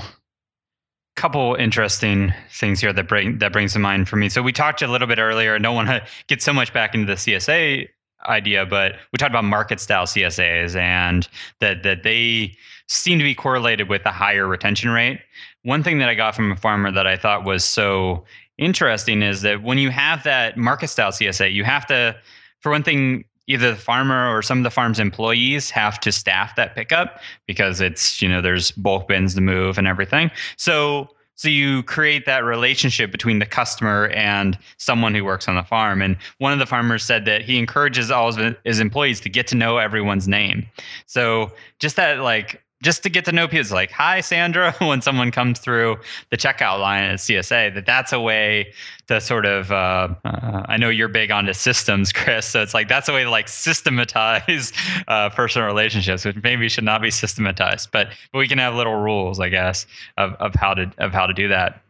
[1.17, 4.29] couple interesting things here that bring that brings to mind for me.
[4.29, 5.55] So we talked a little bit earlier.
[5.55, 7.87] I don't want to get so much back into the CSA
[8.27, 11.29] idea, but we talked about market style CSAs and
[11.61, 12.57] that that they
[12.89, 15.21] seem to be correlated with a higher retention rate.
[15.63, 18.25] One thing that I got from a farmer that I thought was so
[18.59, 22.17] interesting is that when you have that market style CSA, you have to,
[22.61, 26.55] for one thing, either the farmer or some of the farm's employees have to staff
[26.57, 30.31] that pickup because it's you know there's bulk bins to move and everything.
[30.57, 35.65] So so you create that relationship between the customer and someone who works on the
[35.65, 36.01] farm.
[36.01, 39.49] And one of the farmers said that he encourages all of his employees to get
[39.49, 40.67] to know everyone's name.
[41.07, 41.51] So
[41.81, 45.31] just that like just to get to know people, it's like, "Hi, Sandra." When someone
[45.31, 45.97] comes through
[46.31, 48.73] the checkout line at CSA, that that's a way
[49.07, 49.71] to sort of.
[49.71, 53.25] Uh, uh, I know you're big onto systems, Chris, so it's like that's a way
[53.25, 54.73] to like systematize
[55.09, 58.97] uh, personal relationships, which maybe should not be systematized, but, but we can have little
[58.97, 59.87] rules, I guess,
[60.19, 61.81] of of how to of how to do that.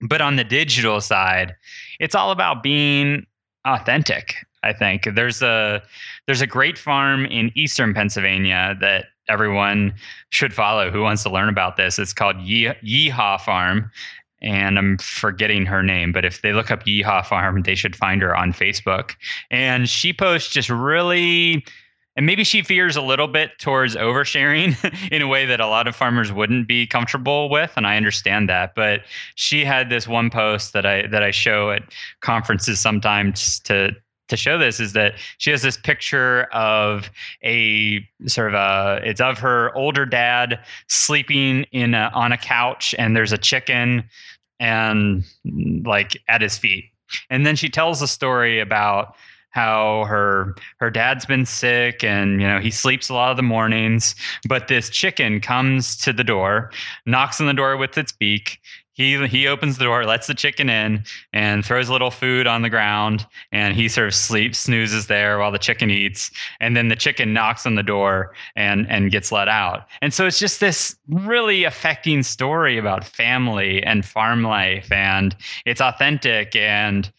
[0.00, 1.54] But on the digital side,
[2.00, 3.26] it's all about being
[3.64, 4.34] authentic.
[4.64, 5.82] I think there's a
[6.26, 9.94] there's a great farm in eastern Pennsylvania that everyone
[10.30, 11.98] should follow who wants to learn about this.
[11.98, 13.90] It's called Ye- Yeehaw Farm.
[14.40, 18.20] And I'm forgetting her name, but if they look up Yeehaw Farm, they should find
[18.22, 19.12] her on Facebook.
[19.52, 21.64] And she posts just really,
[22.16, 24.76] and maybe she fears a little bit towards oversharing
[25.12, 27.72] in a way that a lot of farmers wouldn't be comfortable with.
[27.76, 28.74] And I understand that.
[28.74, 29.02] But
[29.36, 31.84] she had this one post that I that I show at
[32.20, 33.92] conferences sometimes to
[34.32, 37.10] to show this is that she has this picture of
[37.44, 40.58] a sort of a it's of her older dad
[40.88, 44.02] sleeping in a, on a couch and there's a chicken
[44.58, 45.22] and
[45.84, 46.86] like at his feet.
[47.28, 49.14] And then she tells a story about
[49.52, 53.42] how her her dad's been sick and you know he sleeps a lot of the
[53.42, 54.14] mornings
[54.48, 56.70] but this chicken comes to the door
[57.06, 58.58] knocks on the door with its beak
[58.94, 62.60] he he opens the door, lets the chicken in, and throws a little food on
[62.60, 66.30] the ground, and he sort of sleeps, snoozes there while the chicken eats,
[66.60, 69.86] and then the chicken knocks on the door and and gets let out.
[70.02, 75.34] And so it's just this really affecting story about family and farm life, and
[75.64, 77.10] it's authentic and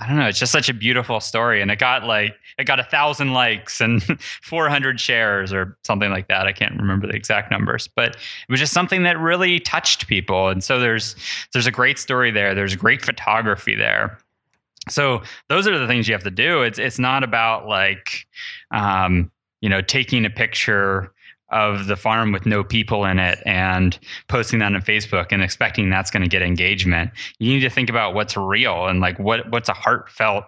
[0.00, 0.28] I don't know.
[0.28, 3.80] It's just such a beautiful story, and it got like it got a thousand likes
[3.80, 4.02] and
[4.42, 6.46] 400 shares or something like that.
[6.46, 10.48] I can't remember the exact numbers, but it was just something that really touched people.
[10.48, 11.16] And so there's
[11.52, 12.54] there's a great story there.
[12.54, 14.18] There's great photography there.
[14.88, 16.62] So those are the things you have to do.
[16.62, 18.26] It's it's not about like
[18.70, 21.12] um, you know taking a picture
[21.50, 25.88] of the farm with no people in it and posting that on Facebook and expecting
[25.88, 27.10] that's going to get engagement.
[27.38, 30.44] You need to think about what's real and like what what's a heartfelt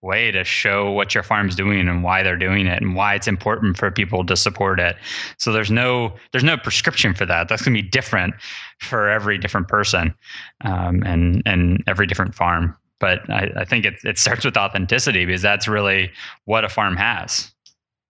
[0.00, 3.26] way to show what your farm's doing and why they're doing it and why it's
[3.26, 4.96] important for people to support it.
[5.38, 7.48] So there's no there's no prescription for that.
[7.48, 8.34] That's going to be different
[8.80, 10.14] for every different person
[10.62, 12.76] um, and and every different farm.
[13.00, 16.10] But I, I think it, it starts with authenticity because that's really
[16.46, 17.52] what a farm has.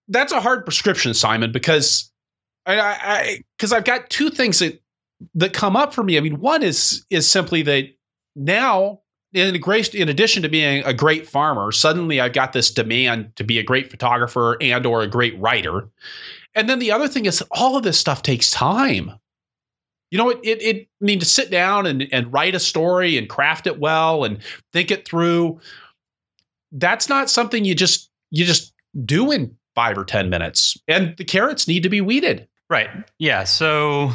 [0.07, 2.08] That's a hard prescription, Simon, because
[2.77, 4.81] I because I've got two things that
[5.35, 6.17] that come up for me.
[6.17, 7.85] I mean, one is is simply that
[8.35, 9.01] now
[9.33, 13.59] in in addition to being a great farmer, suddenly I've got this demand to be
[13.59, 15.89] a great photographer and or a great writer.
[16.55, 19.11] And then the other thing is all of this stuff takes time.
[20.11, 23.17] You know, it, it, it I mean to sit down and, and write a story
[23.17, 24.39] and craft it well and
[24.73, 25.59] think it through.
[26.71, 28.73] That's not something you just you just
[29.05, 30.77] do in five or ten minutes.
[30.87, 32.47] And the carrots need to be weeded.
[32.69, 32.89] Right.
[33.17, 33.45] Yeah.
[33.45, 34.11] So,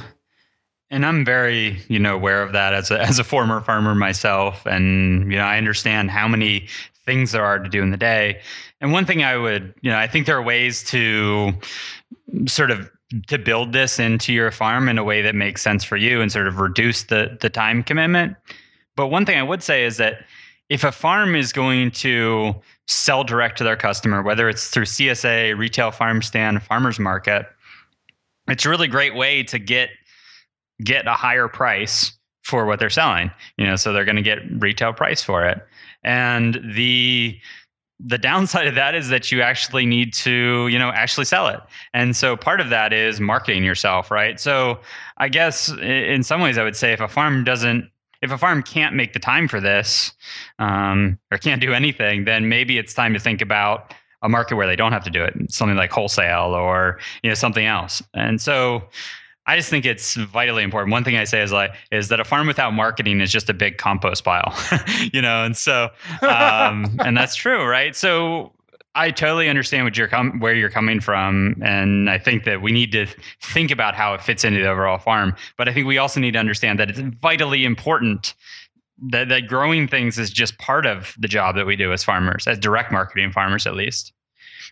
[0.91, 4.65] and I'm very, you know, aware of that as a as a former farmer myself,
[4.67, 6.69] and you know, I understand how many
[7.05, 8.41] things there are to do in the day.
[8.81, 11.53] And one thing I would, you know, I think there are ways to
[12.47, 12.91] sort of
[13.29, 16.33] to build this into your farm in a way that makes sense for you and
[16.33, 18.37] sort of reduce the the time commitment.
[18.97, 20.25] But one thing I would say is that
[20.69, 22.55] if a farm is going to
[22.87, 27.47] sell direct to their customer, whether it's through CSA, retail farm stand, farmers market,
[28.49, 29.91] it's a really great way to get
[30.83, 33.31] get a higher price for what they're selling.
[33.57, 35.67] You know, so they're going to get retail price for it.
[36.03, 37.39] And the
[38.01, 41.61] the downside of that is that you actually need to, you know, actually sell it.
[41.95, 44.39] And so part of that is marketing yourself, right?
[44.39, 44.81] So
[45.19, 47.89] I guess in some ways I would say if a farm doesn't
[48.21, 50.13] if a farm can't make the time for this
[50.59, 53.93] um, or can't do anything, then maybe it's time to think about
[54.25, 57.35] a market where they don't have to do it, something like wholesale or you know
[57.35, 58.03] something else.
[58.15, 58.83] And so
[59.47, 60.91] I just think it's vitally important.
[60.91, 63.55] One thing I say is like is that a farm without marketing is just a
[63.55, 64.57] big compost pile,
[65.13, 65.45] you know.
[65.45, 65.91] And so,
[66.23, 67.95] um, and that's true, right?
[67.95, 68.53] So
[68.95, 72.73] I totally understand what you're com- where you're coming from, and I think that we
[72.73, 73.07] need to
[73.43, 75.37] think about how it fits into the overall farm.
[75.59, 78.35] But I think we also need to understand that it's vitally important
[79.03, 82.47] that that growing things is just part of the job that we do as farmers,
[82.47, 84.13] as direct marketing farmers, at least.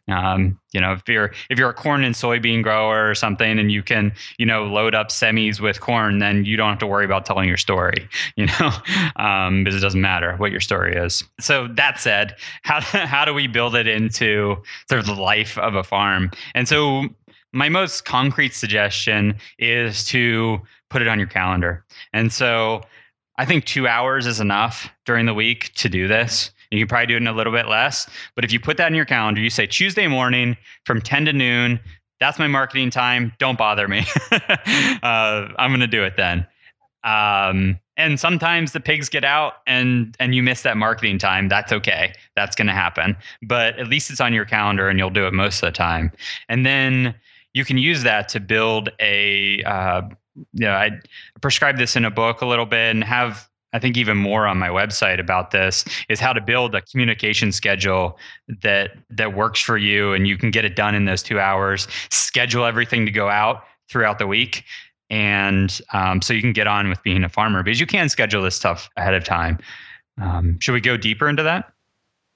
[0.09, 3.71] Um, you know, if you're if you're a corn and soybean grower or something, and
[3.71, 7.05] you can you know load up semis with corn, then you don't have to worry
[7.05, 8.09] about telling your story.
[8.37, 8.71] You know,
[9.17, 11.23] um, because it doesn't matter what your story is.
[11.39, 15.75] So that said, how how do we build it into sort of the life of
[15.75, 16.31] a farm?
[16.55, 17.05] And so
[17.53, 21.85] my most concrete suggestion is to put it on your calendar.
[22.13, 22.83] And so
[23.39, 26.51] I think two hours is enough during the week to do this.
[26.71, 28.09] You can probably do it in a little bit less.
[28.35, 31.33] But if you put that in your calendar, you say Tuesday morning from 10 to
[31.33, 31.81] noon,
[32.19, 33.33] that's my marketing time.
[33.39, 34.07] Don't bother me.
[34.33, 36.47] uh, I'm going to do it then.
[37.05, 41.73] Um, and sometimes the pigs get out and and you miss that marketing time that's
[41.73, 45.27] okay that's going to happen but at least it's on your calendar and you'll do
[45.27, 46.11] it most of the time
[46.49, 47.15] and then
[47.55, 50.03] you can use that to build a uh,
[50.55, 50.91] know i
[51.41, 54.59] prescribe this in a book a little bit and have I think even more on
[54.59, 58.19] my website about this is how to build a communication schedule
[58.63, 61.89] that that works for you and you can get it done in those two hours.
[62.11, 64.65] Schedule everything to go out throughout the week,
[65.11, 68.43] and um, so you can get on with being a farmer because you can schedule
[68.43, 69.59] this stuff ahead of time.
[70.21, 71.73] Um, should we go deeper into that?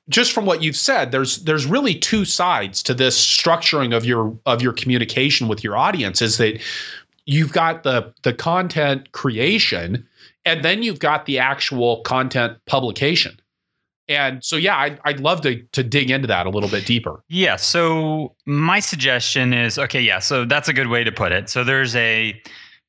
[0.08, 4.38] Just from what you've said, there's there's really two sides to this structuring of your
[4.46, 6.22] of your communication with your audience.
[6.22, 6.62] Is that
[7.26, 10.06] you've got the the content creation
[10.44, 13.38] and then you've got the actual content publication.
[14.08, 17.22] And so yeah I'd, I'd love to to dig into that a little bit deeper.
[17.28, 21.48] Yeah so my suggestion is okay yeah so that's a good way to put it.
[21.50, 22.40] So there's a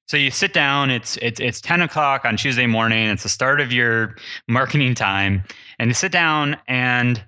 [0.07, 3.59] so you sit down it's it's it's 10 o'clock on tuesday morning it's the start
[3.59, 4.15] of your
[4.47, 5.43] marketing time
[5.79, 7.21] and you sit down and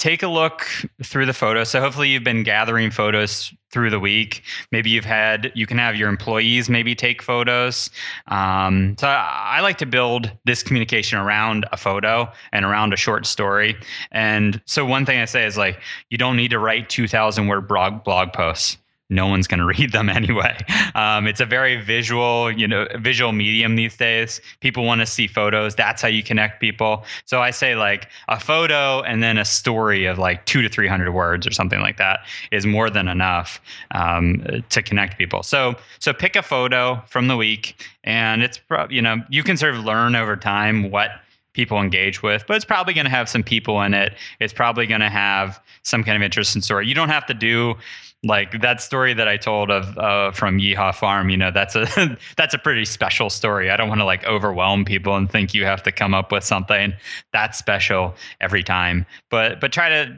[0.00, 0.66] take a look
[1.04, 1.68] through the photos.
[1.68, 4.42] So hopefully you've been gathering photos through the week.
[4.72, 7.90] Maybe you've had you can have your employees maybe take photos.
[8.26, 12.96] Um, so I, I like to build this communication around a photo and around a
[12.96, 13.76] short story.
[14.10, 17.46] And so one thing I say is like you don't need to write two thousand
[17.46, 18.78] word blog blog posts
[19.10, 20.56] no one's going to read them anyway.
[20.94, 24.40] Um, it's a very visual, you know, visual medium these days.
[24.60, 25.74] People want to see photos.
[25.74, 27.04] That's how you connect people.
[27.26, 30.88] So I say like a photo and then a story of like two to three
[30.88, 32.20] hundred words or something like that
[32.52, 35.42] is more than enough um, to connect people.
[35.42, 39.74] So so pick a photo from the week, and it's you know you can sort
[39.74, 41.10] of learn over time what
[41.52, 44.14] people engage with, but it's probably going to have some people in it.
[44.38, 46.86] It's probably going to have some kind of interesting story.
[46.86, 47.74] You don't have to do
[48.22, 52.18] like that story that I told of uh, from Yeehaw Farm, you know, that's a
[52.36, 53.70] that's a pretty special story.
[53.70, 56.44] I don't want to like overwhelm people and think you have to come up with
[56.44, 56.92] something
[57.32, 59.06] that's special every time.
[59.30, 60.16] But but try to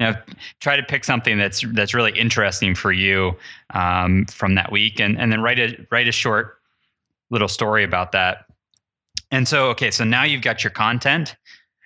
[0.00, 0.14] you know
[0.60, 3.36] try to pick something that's that's really interesting for you
[3.72, 6.58] um, from that week, and and then write a write a short
[7.30, 8.46] little story about that.
[9.30, 11.36] And so okay, so now you've got your content,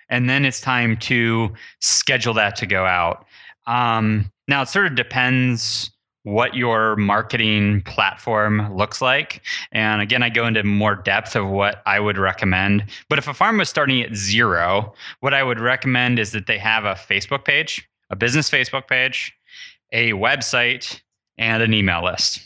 [0.09, 3.25] and then it's time to schedule that to go out.
[3.67, 5.91] Um, now, it sort of depends
[6.23, 9.45] what your marketing platform looks like.
[9.71, 12.85] And again, I go into more depth of what I would recommend.
[13.09, 16.57] But if a farm was starting at zero, what I would recommend is that they
[16.57, 19.31] have a Facebook page, a business Facebook page,
[19.93, 20.99] a website,
[21.37, 22.45] and an email list.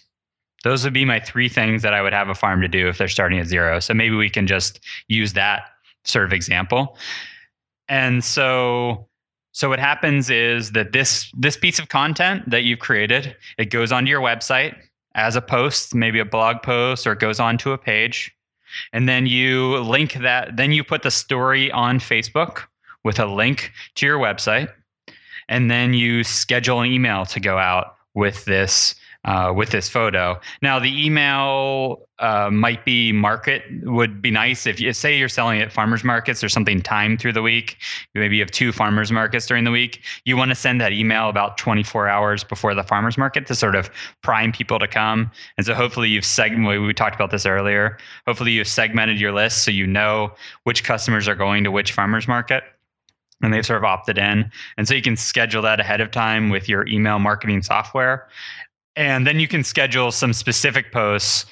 [0.63, 2.97] Those would be my three things that I would have a farm to do if
[2.97, 3.79] they're starting at zero.
[3.79, 5.63] So maybe we can just use that
[6.05, 6.97] sort of example.
[7.89, 9.07] And so
[9.53, 13.91] so what happens is that this this piece of content that you've created, it goes
[13.91, 14.75] onto your website
[15.13, 18.35] as a post, maybe a blog post, or it goes onto a page.
[18.91, 22.63] And then you link that, then you put the story on Facebook
[23.03, 24.69] with a link to your website.
[25.47, 28.95] And then you schedule an email to go out with this
[29.25, 30.39] uh, with this photo.
[30.61, 35.61] Now, the email uh, might be market would be nice if you say you're selling
[35.61, 37.77] at farmers markets or something timed through the week.
[38.13, 40.01] Maybe you have two farmers markets during the week.
[40.25, 43.75] You want to send that email about 24 hours before the farmers market to sort
[43.75, 43.89] of
[44.21, 45.31] prime people to come.
[45.57, 46.81] And so hopefully you've segmented.
[46.81, 47.97] We talked about this earlier.
[48.27, 52.27] Hopefully you've segmented your list so you know which customers are going to which farmers
[52.27, 52.63] market
[53.41, 54.49] and they've sort of opted in.
[54.77, 58.27] And so you can schedule that ahead of time with your email marketing software.
[58.95, 61.45] And then you can schedule some specific posts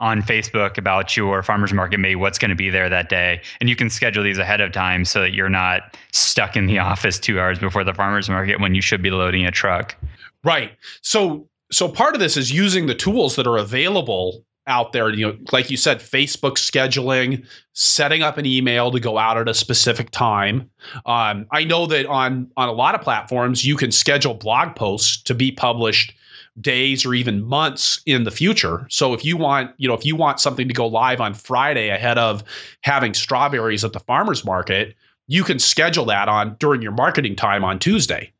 [0.00, 3.40] on Facebook about your farmers market, maybe what's going to be there that day.
[3.60, 6.78] And you can schedule these ahead of time so that you're not stuck in the
[6.78, 9.96] office two hours before the farmers market when you should be loading a truck.
[10.44, 10.72] Right.
[11.02, 15.10] So so part of this is using the tools that are available out there.
[15.10, 19.48] You know, like you said, Facebook scheduling, setting up an email to go out at
[19.48, 20.70] a specific time.
[21.06, 25.20] Um, I know that on on a lot of platforms, you can schedule blog posts
[25.24, 26.14] to be published
[26.60, 28.86] days or even months in the future.
[28.90, 31.88] So if you want, you know, if you want something to go live on Friday
[31.88, 32.42] ahead of
[32.82, 34.94] having strawberries at the farmers market,
[35.26, 38.32] you can schedule that on during your marketing time on Tuesday.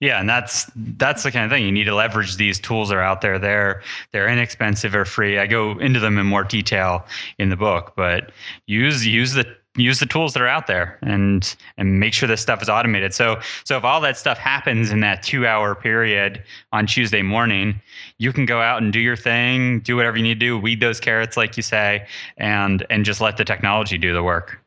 [0.00, 2.36] Yeah, and that's that's the kind of thing you need to leverage.
[2.36, 3.38] These tools that are out there.
[3.38, 3.82] They're
[4.12, 5.38] they're inexpensive or free.
[5.38, 7.04] I go into them in more detail
[7.38, 8.32] in the book, but
[8.66, 9.44] use use the
[9.80, 13.14] use the tools that are out there and and make sure this stuff is automated.
[13.14, 17.80] So so if all that stuff happens in that two hour period on Tuesday morning,
[18.18, 20.80] you can go out and do your thing, do whatever you need to do, weed
[20.80, 22.06] those carrots like you say,
[22.36, 24.60] and and just let the technology do the work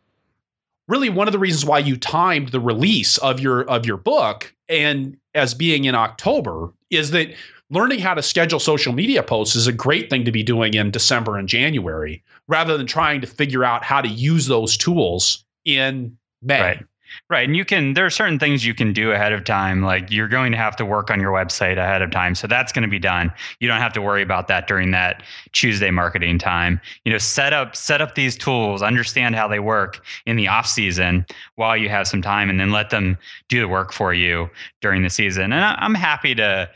[0.88, 4.54] really one of the reasons why you timed the release of your of your book
[4.70, 7.34] and as being in October is that
[7.70, 10.92] learning how to schedule social media posts is a great thing to be doing in
[10.92, 16.16] December and January rather than trying to figure out how to use those tools in
[16.42, 16.62] May.
[16.62, 16.86] Right.
[17.30, 17.48] Right.
[17.48, 19.84] And you can, there are certain things you can do ahead of time.
[19.84, 22.34] Like you're going to have to work on your website ahead of time.
[22.34, 23.32] So that's going to be done.
[23.60, 26.82] You don't have to worry about that during that Tuesday marketing time.
[27.06, 30.66] You know, set up, set up these tools, understand how they work in the off
[30.66, 34.50] season while you have some time and then let them do the work for you
[34.82, 35.54] during the season.
[35.54, 36.68] And I'm happy to,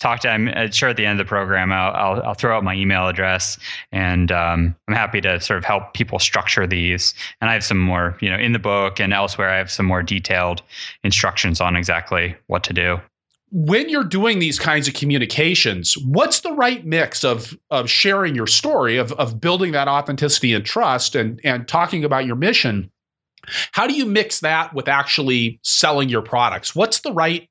[0.00, 2.56] talk to I'm uh, sure at the end of the program I'll, I'll, I'll throw
[2.56, 3.58] out my email address
[3.92, 7.14] and um, I'm happy to sort of help people structure these.
[7.40, 9.86] And I have some more you know in the book and elsewhere I have some
[9.86, 10.62] more detailed
[11.04, 13.00] instructions on exactly what to do.
[13.52, 18.46] When you're doing these kinds of communications what's the right mix of of sharing your
[18.46, 22.90] story of of building that authenticity and trust and and talking about your mission?
[23.72, 26.76] How do you mix that with actually selling your products?
[26.76, 27.49] What's the right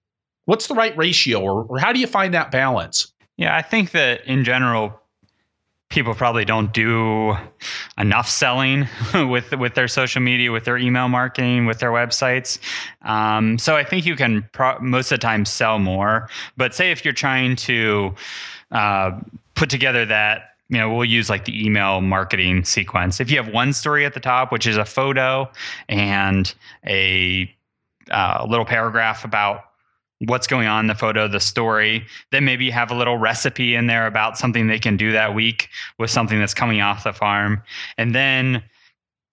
[0.49, 3.13] what's the right ratio or, or how do you find that balance?
[3.37, 4.99] Yeah, I think that in general,
[5.89, 7.37] people probably don't do
[7.99, 12.57] enough selling with with their social media, with their email marketing, with their websites.
[13.03, 16.27] Um, so I think you can pro- most of the time sell more.
[16.57, 18.15] But say if you're trying to
[18.71, 19.19] uh,
[19.53, 23.51] put together that you know we'll use like the email marketing sequence if you have
[23.51, 25.49] one story at the top which is a photo
[25.87, 26.53] and
[26.85, 27.51] a
[28.11, 29.68] uh, little paragraph about
[30.25, 32.05] what's going on in the photo, the story.
[32.31, 35.33] Then maybe you have a little recipe in there about something they can do that
[35.33, 37.61] week with something that's coming off the farm.
[37.97, 38.63] And then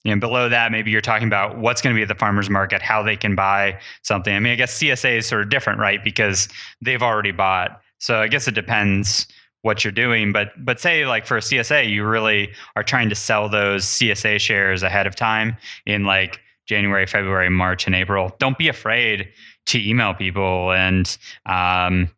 [0.04, 2.48] you know, below that, maybe you're talking about what's going to be at the farmer's
[2.48, 4.32] market, how they can buy something.
[4.32, 6.02] I mean, I guess CSA is sort of different, right?
[6.04, 6.48] Because
[6.80, 7.80] they've already bought.
[7.98, 9.26] So I guess it depends
[9.62, 10.32] what you're doing.
[10.32, 14.38] But but say like for a CSA, you really are trying to sell those CSA
[14.38, 15.56] shares ahead of time
[15.86, 18.32] in like January, February, March, and April.
[18.38, 19.28] Don't be afraid
[19.66, 22.10] to email people and um,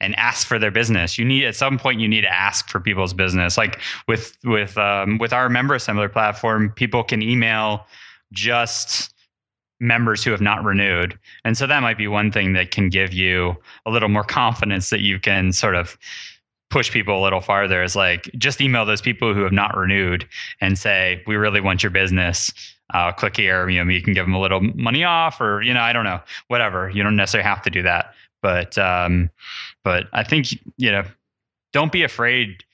[0.00, 1.18] and ask for their business.
[1.18, 3.56] You need at some point you need to ask for people's business.
[3.56, 7.86] Like with with um, with our Member Assembler platform, people can email
[8.32, 9.14] just
[9.80, 13.12] members who have not renewed, and so that might be one thing that can give
[13.12, 15.96] you a little more confidence that you can sort of
[16.68, 17.82] push people a little farther.
[17.82, 20.28] Is like just email those people who have not renewed
[20.60, 22.52] and say, "We really want your business."
[22.94, 23.68] Uh, click here.
[23.68, 26.04] You know, you can give them a little money off, or you know, I don't
[26.04, 26.90] know, whatever.
[26.90, 29.30] You don't necessarily have to do that, but um,
[29.84, 31.04] but I think you know,
[31.72, 32.64] don't be afraid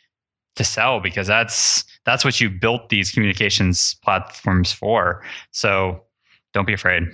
[0.56, 5.22] to sell because that's that's what you built these communications platforms for.
[5.50, 6.02] So
[6.52, 7.04] don't be afraid.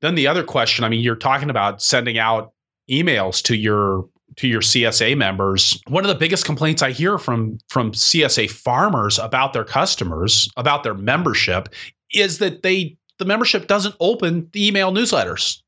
[0.00, 2.52] Then the other question, I mean, you're talking about sending out
[2.90, 5.80] emails to your to your CSA members.
[5.88, 10.82] One of the biggest complaints I hear from from CSA farmers about their customers, about
[10.82, 11.68] their membership
[12.12, 15.60] is that they the membership doesn't open the email newsletters.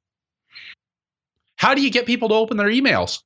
[1.56, 3.22] How do you get people to open their emails?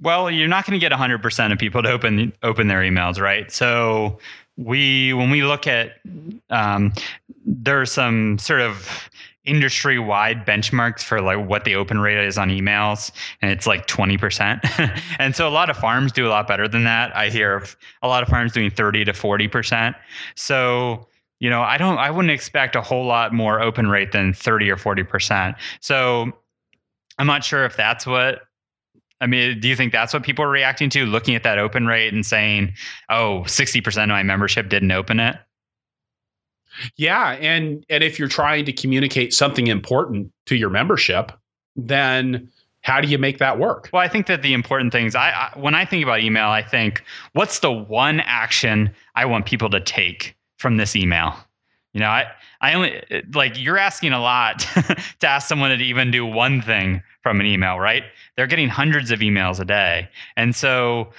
[0.00, 3.50] Well, you're not going to get 100% of people to open open their emails, right?
[3.52, 4.18] So
[4.56, 6.00] we when we look at
[6.50, 6.92] um,
[7.44, 9.08] there are some sort of
[9.44, 13.10] industry wide benchmarks for like what the open rate is on emails
[13.42, 16.84] and it's like 20% and so a lot of farms do a lot better than
[16.84, 19.94] that i hear of a lot of farms doing 30 to 40%
[20.34, 21.06] so
[21.44, 24.70] you know, I don't, I wouldn't expect a whole lot more open rate than 30
[24.70, 25.54] or 40%.
[25.80, 26.32] So
[27.18, 28.40] I'm not sure if that's what,
[29.20, 31.86] I mean, do you think that's what people are reacting to, looking at that open
[31.86, 32.72] rate and saying,
[33.10, 35.36] oh, 60% of my membership didn't open it?
[36.96, 37.32] Yeah.
[37.32, 41.30] And, and if you're trying to communicate something important to your membership,
[41.76, 42.48] then
[42.80, 43.90] how do you make that work?
[43.92, 46.62] Well, I think that the important things I, I when I think about email, I
[46.62, 51.34] think what's the one action I want people to take from this email.
[51.92, 52.26] You know, I
[52.60, 53.02] I only
[53.34, 54.58] like you're asking a lot
[55.20, 58.02] to ask someone to even do one thing from an email, right?
[58.36, 60.08] They're getting hundreds of emails a day.
[60.36, 61.12] And so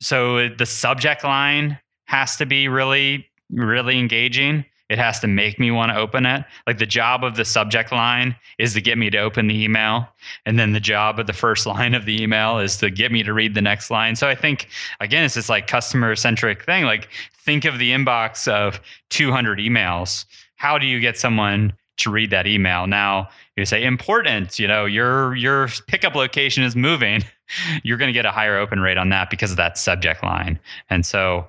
[0.00, 4.64] so the subject line has to be really, really engaging.
[4.90, 6.44] It has to make me want to open it.
[6.66, 10.06] Like the job of the subject line is to get me to open the email.
[10.44, 13.22] And then the job of the first line of the email is to get me
[13.22, 14.16] to read the next line.
[14.16, 14.68] So I think,
[15.00, 16.84] again, it's this like customer centric thing.
[16.84, 18.80] Like think of the inbox of
[19.10, 20.26] 200 emails.
[20.56, 22.86] How do you get someone to read that email?
[22.86, 27.24] Now you say important, you know, your, your pickup location is moving.
[27.82, 30.58] You're going to get a higher open rate on that because of that subject line.
[30.90, 31.46] And so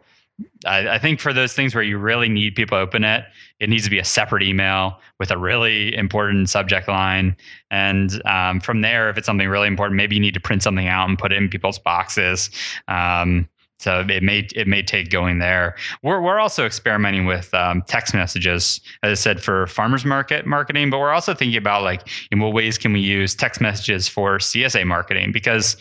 [0.66, 3.24] I, I, think for those things where you really need people to open it,
[3.60, 7.38] it needs to be a separate email with a really important subject line.
[7.72, 10.88] And um, from there, if it's something really important, maybe you need to print something
[10.88, 12.50] out and put it in people's boxes.
[12.88, 13.48] Um,
[13.80, 15.76] so it may it may take going there.
[16.02, 20.90] We're we're also experimenting with um, text messages, as I said, for farmers market marketing.
[20.90, 24.38] But we're also thinking about like in what ways can we use text messages for
[24.38, 25.76] CSA marketing because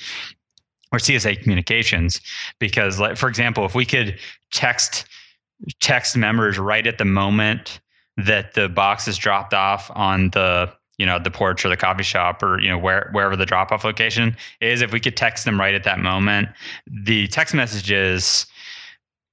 [0.95, 2.21] or CSA communications
[2.61, 4.19] because like for example if we could
[4.53, 5.07] text
[5.81, 7.81] text members right at the moment
[8.17, 12.05] that the box is dropped off on the you know the porch or the coffee
[12.05, 15.45] shop or you know where wherever the drop off location is if we could text
[15.45, 16.49] them right at that moment
[16.87, 18.47] the text messages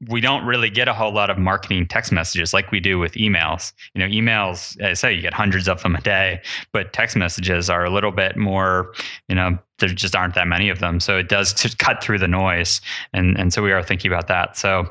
[0.09, 3.13] we don't really get a whole lot of marketing text messages like we do with
[3.13, 3.71] emails.
[3.93, 6.41] You know, emails, as I say, you get hundreds of them a day,
[6.71, 8.93] but text messages are a little bit more,
[9.27, 10.99] you know, there just aren't that many of them.
[10.99, 12.81] So it does cut through the noise.
[13.13, 14.57] And, and so we are thinking about that.
[14.57, 14.89] So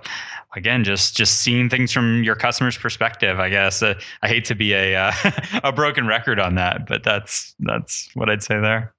[0.55, 3.83] again, just, just seeing things from your customer's perspective, I guess.
[3.83, 5.13] Uh, I hate to be a, uh,
[5.65, 8.95] a broken record on that, but that's, that's what I'd say there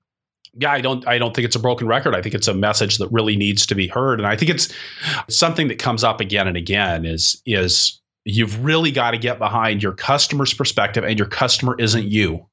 [0.54, 2.16] yeah, I don't I don't think it's a broken record.
[2.16, 4.20] I think it's a message that really needs to be heard.
[4.20, 4.74] And I think it's
[5.30, 9.82] something that comes up again and again is is you've really got to get behind
[9.82, 12.45] your customer's perspective and your customer isn't you.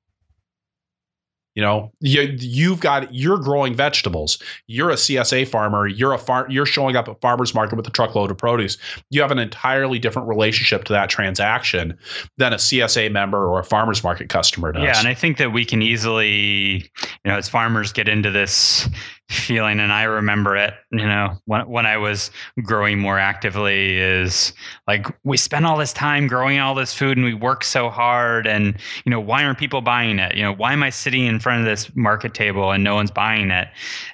[1.59, 4.41] You know, you you've got you're growing vegetables.
[4.69, 5.89] You're a CSA farmer.
[5.89, 6.49] You're a farm.
[6.49, 8.79] You're showing up at farmers market with a truckload of produce.
[9.11, 11.99] You have an entirely different relationship to that transaction
[12.37, 14.85] than a CSA member or a farmers market customer does.
[14.85, 16.89] Yeah, and I think that we can easily,
[17.25, 18.89] you know, as farmers get into this
[19.29, 22.31] feeling and i remember it you know when, when i was
[22.63, 24.55] growing more actively is
[24.87, 28.47] like we spend all this time growing all this food and we work so hard
[28.47, 28.75] and
[29.05, 30.35] you know why aren't people buying it?
[30.35, 33.11] You know why am i sitting in front of this market table and no one's
[33.11, 33.69] buying it?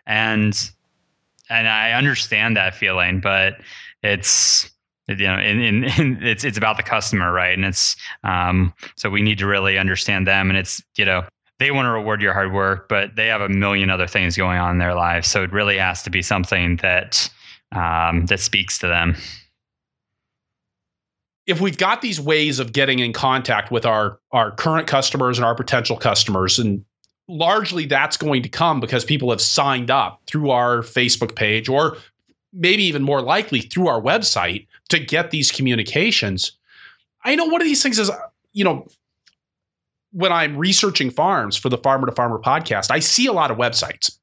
[0.07, 0.71] And
[1.49, 3.55] and i understand that feeling but
[4.03, 4.71] it's
[5.07, 5.85] you know in,
[6.23, 7.55] it's it's about the customer right?
[7.55, 11.25] And it's um so we need to really understand them and it's you know
[11.59, 14.59] they want to reward your hard work, but they have a million other things going
[14.59, 15.29] on in their lives.
[15.29, 17.31] So it really has to be something that
[17.73, 19.17] um, that speaks to them.
[21.47, 25.45] If we've got these ways of getting in contact with our our current customers and
[25.45, 26.85] our potential customers, and
[27.29, 31.97] largely that's going to come because people have signed up through our Facebook page or
[32.53, 36.53] maybe even more likely through our website to get these communications.
[37.25, 38.11] I know one of these things is,
[38.53, 38.87] you know,
[40.15, 43.59] when I'm researching farms for the Farmer to Farmer podcast, I see a lot of
[43.59, 44.17] websites.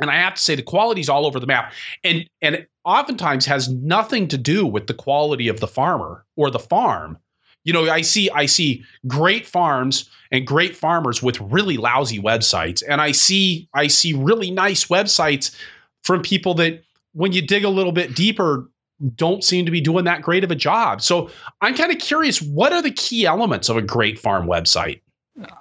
[0.00, 1.72] And I have to say the quality's all over the map.
[2.04, 6.50] And and it oftentimes has nothing to do with the quality of the farmer or
[6.50, 7.18] the farm.
[7.64, 12.82] You know, I see I see great farms and great farmers with really lousy websites.
[12.88, 15.56] And I see I see really nice websites
[16.02, 16.82] from people that
[17.12, 18.68] when you dig a little bit deeper
[19.14, 21.00] don't seem to be doing that great of a job.
[21.00, 21.30] So
[21.60, 25.00] I'm kind of curious what are the key elements of a great farm website?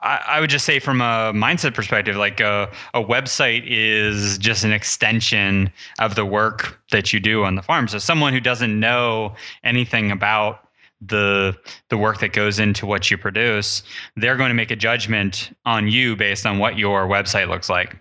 [0.01, 4.63] I, I, would just say from a mindset perspective, like a, a, website is just
[4.63, 7.87] an extension of the work that you do on the farm.
[7.87, 10.67] So someone who doesn't know anything about
[10.99, 11.55] the
[11.89, 13.83] the work that goes into what you produce,
[14.15, 17.95] they're going to make a judgment on you based on what your website looks like.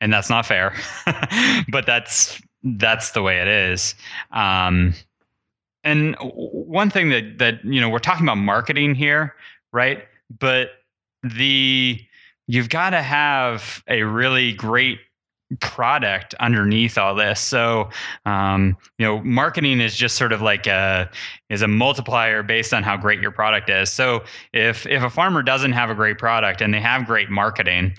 [0.00, 0.72] And that's not fair.
[1.68, 3.94] but that's that's the way it is.
[4.30, 4.94] Um,
[5.82, 9.34] and one thing that that you know, we're talking about marketing here,
[9.72, 10.04] right?
[10.38, 10.70] But
[11.22, 12.00] the
[12.46, 14.98] you've got to have a really great
[15.60, 17.40] product underneath all this.
[17.40, 17.88] So,
[18.26, 21.10] um, you know, marketing is just sort of like a
[21.48, 23.90] is a multiplier based on how great your product is.
[23.90, 27.94] So, if if a farmer doesn't have a great product and they have great marketing,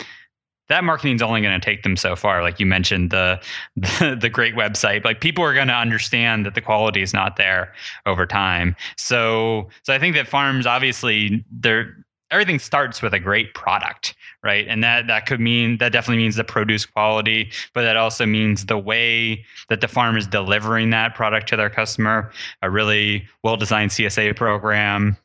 [0.68, 2.42] that marketing is only going to take them so far.
[2.42, 3.40] Like you mentioned, the,
[3.76, 5.04] the, the great website.
[5.04, 7.74] Like people are going to understand that the quality is not there
[8.06, 8.76] over time.
[8.96, 11.96] So so I think that farms obviously they're
[12.30, 14.66] everything starts with a great product right?
[14.68, 18.66] And that that could mean that definitely means the produce quality but that also means
[18.66, 22.30] the way that the farm is delivering that product to their customer
[22.62, 25.16] a really well designed csa program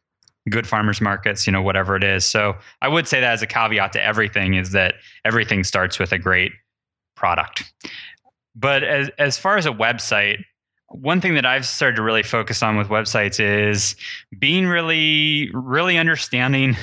[0.49, 2.25] good farmers markets you know whatever it is.
[2.25, 6.11] So i would say that as a caveat to everything is that everything starts with
[6.11, 6.51] a great
[7.15, 7.73] product.
[8.55, 10.43] But as as far as a website
[11.01, 13.95] one thing that I've started to really focus on with websites is
[14.39, 16.75] being really, really understanding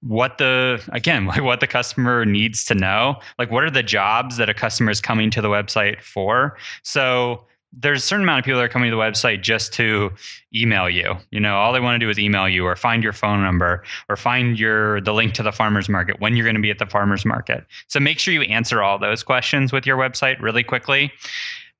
[0.00, 3.16] what the again like what the customer needs to know.
[3.38, 6.56] Like what are the jobs that a customer is coming to the website for?
[6.82, 7.44] So
[7.78, 10.10] there's a certain amount of people that are coming to the website just to
[10.54, 11.14] email you.
[11.30, 13.82] You know all they want to do is email you or find your phone number
[14.08, 16.78] or find your the link to the farmers market when you're going to be at
[16.78, 17.64] the farmers market.
[17.88, 21.12] So make sure you answer all those questions with your website really quickly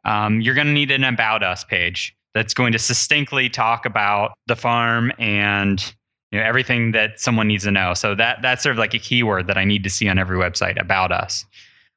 [0.06, 4.32] um, you're going to need an about us page that's going to succinctly talk about
[4.46, 5.94] the farm and
[6.30, 7.92] you know everything that someone needs to know.
[7.92, 10.38] So that that's sort of like a keyword that i need to see on every
[10.38, 11.44] website about us.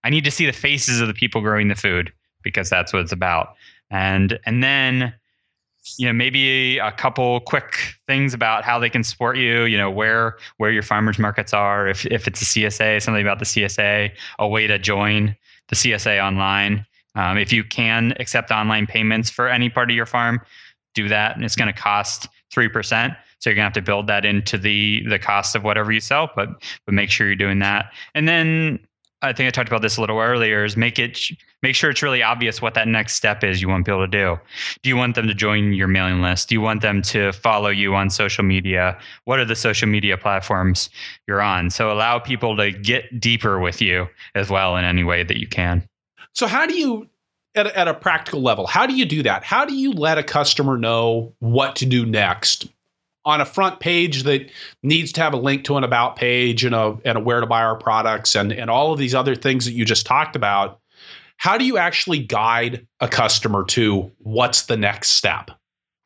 [0.03, 2.11] I need to see the faces of the people growing the food
[2.43, 3.55] because that's what it's about.
[3.91, 5.13] And and then
[5.97, 9.89] you know maybe a couple quick things about how they can support you you know
[9.89, 14.11] where where your farmers markets are if if it's a csa something about the csa
[14.39, 15.35] a way to join
[15.69, 16.85] the csa online
[17.15, 20.39] um, if you can accept online payments for any part of your farm
[20.95, 24.25] do that and it's going to cost 3% so you're gonna have to build that
[24.25, 26.49] into the the cost of whatever you sell, but
[26.85, 27.93] but make sure you're doing that.
[28.13, 28.79] And then
[29.21, 31.19] I think I talked about this a little earlier is make it
[31.63, 34.39] make sure it's really obvious what that next step is you want people to do.
[34.81, 36.49] Do you want them to join your mailing list?
[36.49, 38.97] Do you want them to follow you on social media?
[39.25, 40.89] What are the social media platforms
[41.27, 41.69] you're on?
[41.69, 45.47] So allow people to get deeper with you as well in any way that you
[45.47, 45.88] can.
[46.33, 47.09] So how do you
[47.55, 49.43] at a, at a practical level, how do you do that?
[49.43, 52.67] How do you let a customer know what to do next
[53.25, 54.49] on a front page that
[54.81, 57.47] needs to have a link to an about page and a and a where to
[57.47, 60.79] buy our products and and all of these other things that you just talked about
[61.37, 65.51] how do you actually guide a customer to what's the next step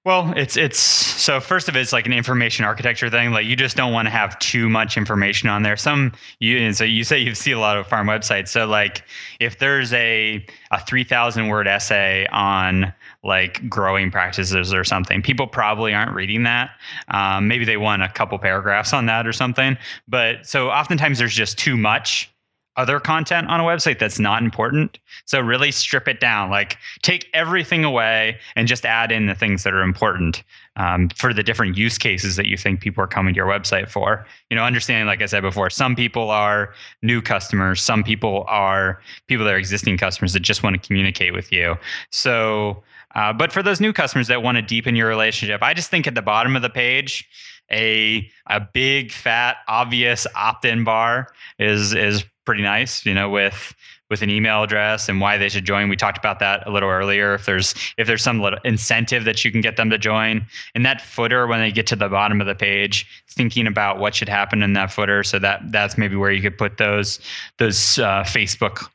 [0.05, 3.31] well, it's it's so first of it, it's like an information architecture thing.
[3.31, 5.77] Like you just don't want to have too much information on there.
[5.77, 8.49] Some you so you say you see a lot of farm websites.
[8.49, 9.05] So like
[9.39, 12.93] if there's a a three thousand word essay on
[13.23, 16.71] like growing practices or something, people probably aren't reading that.
[17.07, 19.77] Um, maybe they want a couple paragraphs on that or something.
[20.09, 22.32] But so oftentimes there's just too much
[22.75, 24.99] other content on a website that's not important.
[25.25, 29.63] So really strip it down, like take everything away and just add in the things
[29.63, 30.43] that are important
[30.75, 33.89] um, for the different use cases that you think people are coming to your website
[33.89, 34.25] for.
[34.49, 39.01] You know, understanding, like I said before, some people are new customers, some people are
[39.27, 41.75] people that are existing customers that just want to communicate with you.
[42.11, 45.91] So, uh, but for those new customers that want to deepen your relationship, I just
[45.91, 47.29] think at the bottom of the page,
[47.71, 51.27] a a big fat obvious opt-in bar
[51.59, 53.73] is is pretty nice, you know, with
[54.09, 55.89] with an email address and why they should join.
[55.89, 57.33] We talked about that a little earlier.
[57.33, 60.83] If there's if there's some little incentive that you can get them to join in
[60.83, 64.29] that footer when they get to the bottom of the page, thinking about what should
[64.29, 65.23] happen in that footer.
[65.23, 67.19] So that that's maybe where you could put those
[67.57, 68.87] those uh, Facebook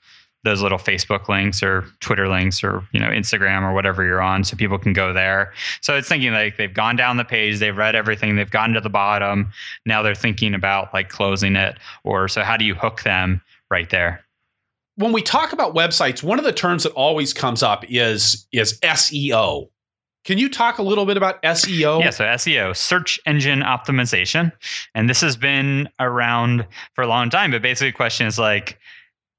[0.44, 4.44] those little Facebook links or Twitter links or you know Instagram or whatever you're on,
[4.44, 5.52] so people can go there.
[5.80, 8.80] So it's thinking like they've gone down the page, they've read everything, they've gotten to
[8.80, 9.50] the bottom.
[9.84, 13.90] Now they're thinking about like closing it, or so how do you hook them right
[13.90, 14.24] there?
[14.96, 18.78] When we talk about websites, one of the terms that always comes up is is
[18.80, 19.68] SEO.
[20.24, 22.00] Can you talk a little bit about SEO?
[22.00, 24.52] Yeah, so SEO, search engine optimization.
[24.94, 28.78] And this has been around for a long time, but basically the question is like,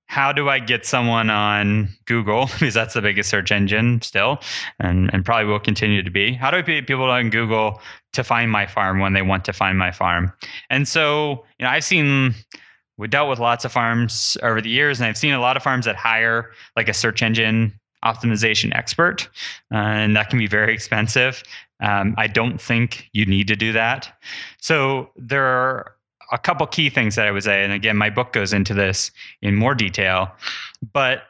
[0.10, 4.40] how do I get someone on Google because that's the biggest search engine still,
[4.80, 6.34] and and probably will continue to be.
[6.34, 7.80] How do I get people on Google
[8.14, 10.34] to find my farm when they want to find my farm?
[10.70, 12.34] And so you know I've seen
[12.98, 15.64] we dealt with lots of farms over the years, and I've seen a lot of
[15.64, 19.30] farms that hire like a search engine optimization expert,
[19.72, 21.44] uh, and that can be very expensive.
[21.82, 24.12] Um, I don't think you need to do that.
[24.60, 25.94] So there are
[26.32, 29.12] a couple key things that I would say, and again, my book goes into this
[29.42, 30.32] in more detail.
[30.94, 31.24] But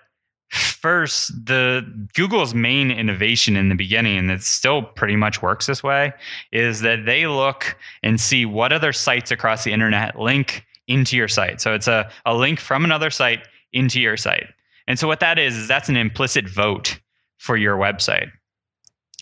[0.50, 5.84] first, the Google's main innovation in the beginning, and it still pretty much works this
[5.84, 6.14] way,
[6.52, 11.28] is that they look and see what other sites across the internet link into your
[11.28, 11.62] site.
[11.62, 14.48] So it's a, a link from another site into your site.
[14.88, 17.00] And so what that is, is that's an implicit vote
[17.38, 18.32] for your website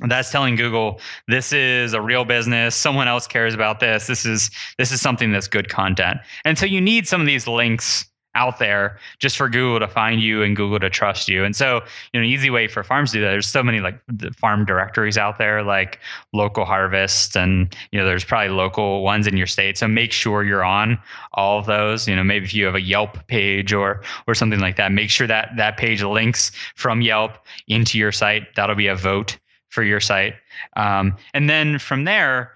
[0.06, 2.76] that's telling google this is a real business.
[2.76, 4.08] Someone else cares about this.
[4.08, 6.20] This is this is something that's good content.
[6.46, 8.06] And so you need some of these links
[8.36, 11.44] out there just for google to find you and google to trust you.
[11.44, 11.82] And so
[12.14, 14.00] you know an easy way for farms to do that there's so many like
[14.36, 16.00] farm directories out there like
[16.34, 19.78] local harvest and you know there's probably local ones in your state.
[19.78, 21.00] So make sure you're on
[21.34, 22.08] all of those.
[22.08, 25.10] You know maybe if you have a yelp page or or something like that make
[25.10, 28.44] sure that that page links from yelp into your site.
[28.56, 30.36] That'll be a vote for your site.
[30.76, 32.54] Um, and then from there,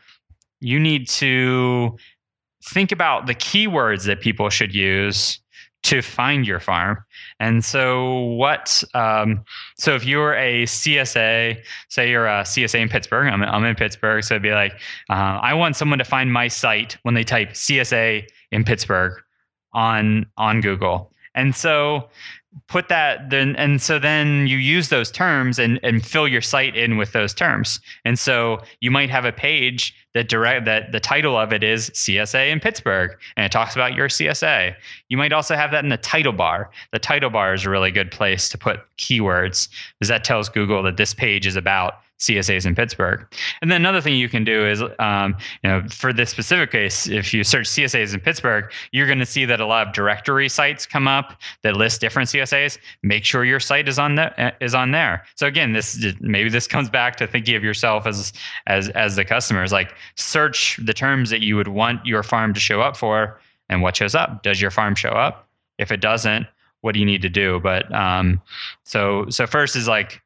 [0.59, 1.97] you need to
[2.63, 5.39] think about the keywords that people should use
[5.83, 7.03] to find your farm.
[7.39, 8.83] And so, what?
[8.93, 9.43] Um,
[9.77, 11.57] so, if you're a CSA,
[11.89, 14.73] say you're a CSA in Pittsburgh, I'm, I'm in Pittsburgh, so it'd be like,
[15.09, 19.19] uh, I want someone to find my site when they type CSA in Pittsburgh
[19.73, 21.11] on on Google.
[21.33, 22.09] And so,
[22.67, 26.75] put that then and so then you use those terms and and fill your site
[26.75, 27.79] in with those terms.
[28.03, 31.89] And so you might have a page that direct that the title of it is
[31.91, 34.75] csa in pittsburgh and it talks about your csa
[35.07, 36.69] you might also have that in the title bar.
[36.91, 40.83] The title bar is a really good place to put keywords because that tells google
[40.83, 43.25] that this page is about CSAs in Pittsburgh.
[43.61, 47.07] And then another thing you can do is, um, you know, for this specific case,
[47.07, 50.49] if you search CSAs in Pittsburgh, you're going to see that a lot of directory
[50.49, 52.77] sites come up that list different CSAs.
[53.03, 55.25] Make sure your site is on the, uh, is on there.
[55.35, 58.33] So again, this maybe this comes back to thinking of yourself as
[58.65, 59.41] as as the customer.
[59.41, 59.71] customers.
[59.71, 63.39] Like search the terms that you would want your farm to show up for,
[63.69, 64.43] and what shows up.
[64.43, 65.47] Does your farm show up?
[65.77, 66.45] If it doesn't,
[66.81, 67.59] what do you need to do?
[67.59, 68.41] But um,
[68.83, 70.20] so so first is like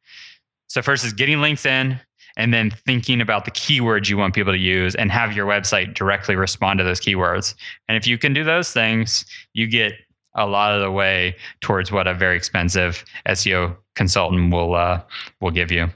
[0.68, 2.00] so first is getting links in
[2.38, 5.94] and then thinking about the keywords you want people to use and have your website
[5.94, 7.56] directly respond to those keywords.
[7.88, 9.94] And if you can do those things, you get
[10.36, 15.02] a lot of the way towards what a very expensive SEO consultant will uh,
[15.40, 15.90] will give you.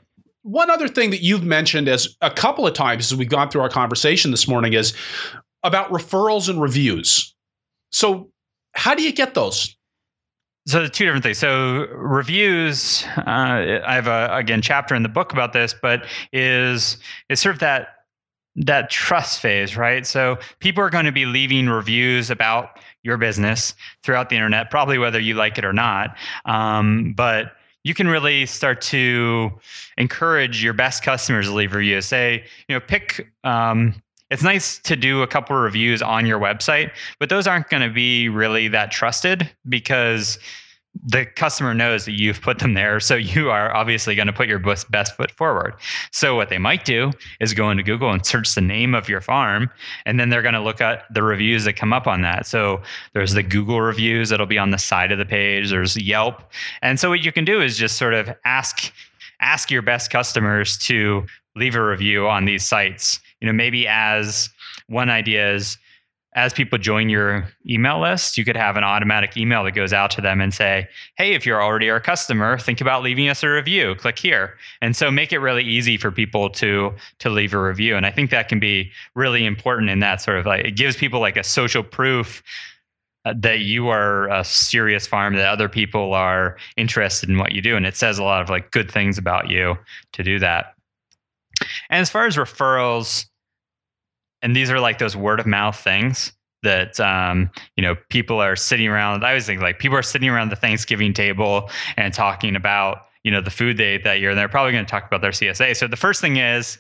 [0.44, 3.62] One other thing that you've mentioned as a couple of times as we've gone through
[3.62, 4.94] our conversation this morning is
[5.64, 7.36] about referrals and reviews.
[7.92, 8.32] So,
[8.74, 9.76] how do you get those?
[10.68, 11.38] So two different things.
[11.38, 16.98] So reviews uh, i have a again chapter in the book about this but is
[17.30, 17.96] is sort of that
[18.56, 20.06] that trust phase right?
[20.06, 23.74] So people are going to be leaving reviews about your business
[24.04, 27.54] throughout the internet probably whether you like it or not um, but
[27.84, 29.52] you can really start to
[29.98, 32.06] encourage your best customers to leave reviews.
[32.06, 33.96] Say you know pick um,
[34.30, 37.84] it's nice to do a couple of reviews on your website, but those aren't going
[37.84, 40.38] to be really that trusted because
[41.04, 43.00] the customer knows that you've put them there.
[43.00, 45.76] So you are obviously going to put your best foot forward.
[46.12, 49.22] So what they might do is go into Google and search the name of your
[49.22, 49.70] farm,
[50.06, 52.46] and then they're going to look at the reviews that come up on that.
[52.46, 52.82] So
[53.14, 55.70] there's the Google reviews that'll be on the side of the page.
[55.70, 56.44] There's Yelp,
[56.82, 58.92] and so what you can do is just sort of ask
[59.42, 61.26] ask your best customers to
[61.56, 64.50] leave a review on these sites you know maybe as
[64.88, 65.78] one idea is
[66.34, 70.12] as people join your email list, you could have an automatic email that goes out
[70.12, 70.88] to them and say,
[71.18, 73.96] Hey, if you're already our customer, think about leaving us a review.
[73.96, 74.56] Click here.
[74.82, 77.96] And so make it really easy for people to to leave a review.
[77.96, 80.96] And I think that can be really important in that sort of like it gives
[80.96, 82.44] people like a social proof
[83.26, 87.62] uh, that you are a serious farm, that other people are interested in what you
[87.62, 87.76] do.
[87.76, 89.78] And it says a lot of like good things about you
[90.14, 90.76] to do that.
[91.90, 93.26] And as far as referrals,
[94.42, 96.32] and these are like those word of mouth things
[96.64, 99.24] that um, you know people are sitting around.
[99.24, 103.32] I always think like people are sitting around the Thanksgiving table and talking about you
[103.32, 105.76] know the food they that year, and they're probably going to talk about their CSA.
[105.76, 106.78] So the first thing is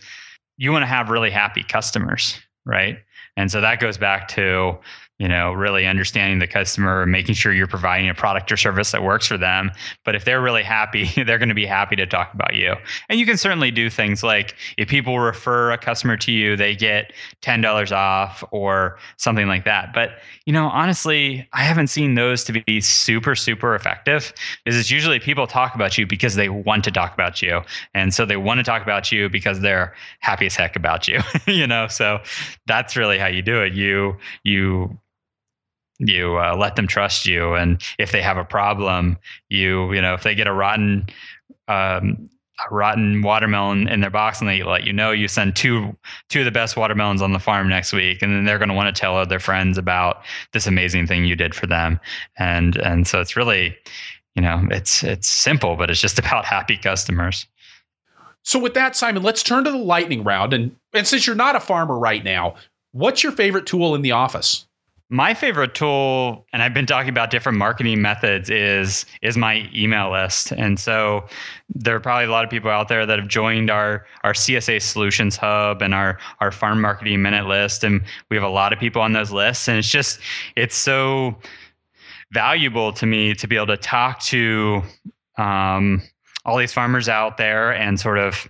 [0.57, 2.97] you want to have really happy customers, right?
[3.37, 4.77] And so that goes back to
[5.19, 9.03] you know really understanding the customer making sure you're providing a product or service that
[9.03, 9.71] works for them.
[10.05, 12.75] But if they're really happy they're going to be happy to talk about you.
[13.09, 16.75] And you can certainly do things like if people refer a customer to you they
[16.75, 19.93] get $10 off or something like that.
[19.93, 20.11] But
[20.45, 24.33] you know honestly i haven't seen those to be super super effective.
[24.63, 27.61] Because it's usually people talk about you because they want to talk about you.
[27.93, 31.19] And so they want to talk about you because they're happy as heck about you
[31.47, 31.87] you know?
[31.87, 32.21] So
[32.67, 33.73] that's really how you do it.
[33.73, 34.97] You you
[35.99, 37.53] you uh, let them trust you.
[37.55, 39.17] And if they have a problem
[39.49, 41.07] you you know if they get a rotten
[41.67, 45.95] um, a rotten watermelon in their box and they let you know you send two
[46.29, 48.75] two of the best watermelons on the farm next week and then they're going to
[48.75, 50.23] want to tell their friends about
[50.53, 51.99] this amazing thing you did for them.
[52.37, 53.77] And and so it's really
[54.35, 57.45] you know it's it's simple but it's just about happy customers.
[58.43, 60.53] So with that simon let's turn to the lightning round.
[60.53, 62.55] And and since you're not a farmer right now
[62.91, 64.65] what's your favorite tool in the office
[65.11, 70.11] my favorite tool, and I've been talking about different marketing methods, is is my email
[70.11, 70.51] list.
[70.51, 71.25] And so
[71.67, 74.81] there are probably a lot of people out there that have joined our our CSA
[74.81, 78.79] Solutions Hub and our our Farm Marketing Minute list, and we have a lot of
[78.79, 79.67] people on those lists.
[79.67, 80.19] And it's just
[80.55, 81.35] it's so
[82.31, 84.83] valuable to me to be able to talk to
[85.39, 86.03] um,
[86.45, 88.47] all these farmers out there and sort of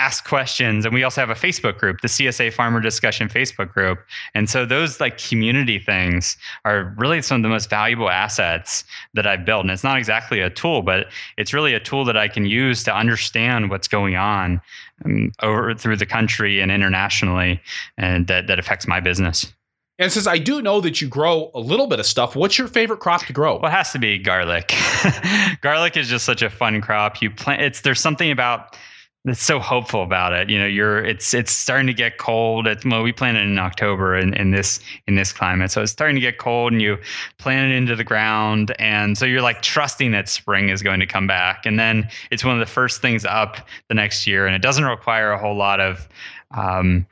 [0.00, 3.98] ask questions and we also have a facebook group the csa farmer discussion facebook group
[4.34, 8.82] and so those like community things are really some of the most valuable assets
[9.12, 12.16] that i've built and it's not exactly a tool but it's really a tool that
[12.16, 14.58] i can use to understand what's going on
[15.04, 17.60] um, over through the country and internationally
[17.98, 19.52] and that, that affects my business
[19.98, 22.68] And since I do know that you grow a little bit of stuff, what's your
[22.68, 23.58] favorite crop to grow?
[23.58, 24.72] Well, it has to be garlic.
[25.60, 27.20] garlic is just such a fun crop.
[27.20, 28.78] You plant it's there's something about
[29.24, 30.48] that's so hopeful about it.
[30.48, 32.66] You know, you're it's it's starting to get cold.
[32.66, 36.14] It's, well, we planted in October in, in this in this climate, so it's starting
[36.14, 36.96] to get cold, and you
[37.36, 41.06] plant it into the ground, and so you're like trusting that spring is going to
[41.06, 44.56] come back, and then it's one of the first things up the next year, and
[44.56, 46.08] it doesn't require a whole lot of
[46.56, 47.06] um,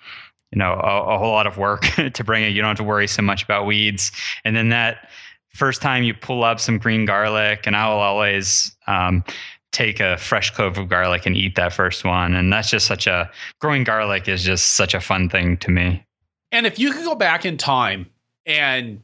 [0.50, 1.82] you know a, a whole lot of work
[2.14, 2.48] to bring it.
[2.48, 4.12] You don't have to worry so much about weeds,
[4.46, 5.10] and then that
[5.54, 9.24] first time you pull up some green garlic, and I will always um,
[9.72, 12.34] take a fresh clove of garlic and eat that first one.
[12.34, 13.30] And that's just such a
[13.60, 16.04] growing garlic is just such a fun thing to me.
[16.52, 18.08] And if you could go back in time
[18.46, 19.02] and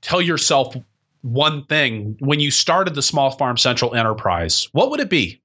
[0.00, 0.74] tell yourself
[1.22, 5.40] one thing when you started the Small Farm Central enterprise, what would it be?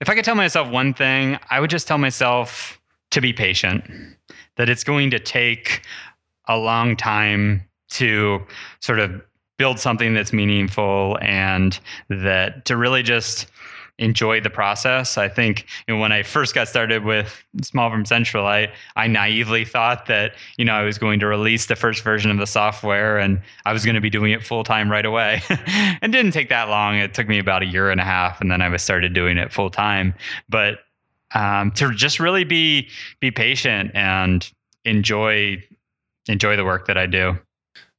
[0.00, 2.78] If I could tell myself one thing, I would just tell myself
[3.10, 3.84] to be patient,
[4.56, 5.82] that it's going to take
[6.46, 8.40] a long time to
[8.80, 9.22] sort of
[9.58, 11.78] build something that's meaningful and
[12.08, 13.46] that to really just
[13.98, 15.18] enjoy the process.
[15.18, 19.06] I think you know, when I first got started with Small Farm Central, I I
[19.08, 22.46] naively thought that you know I was going to release the first version of the
[22.46, 25.42] software and I was going to be doing it full time right away.
[26.00, 26.96] and didn't take that long.
[26.96, 29.36] It took me about a year and a half, and then I was started doing
[29.36, 30.14] it full time.
[30.48, 30.78] But
[31.34, 32.88] um, to just really be
[33.20, 34.50] be patient and
[34.84, 35.62] enjoy
[36.28, 37.36] enjoy the work that I do.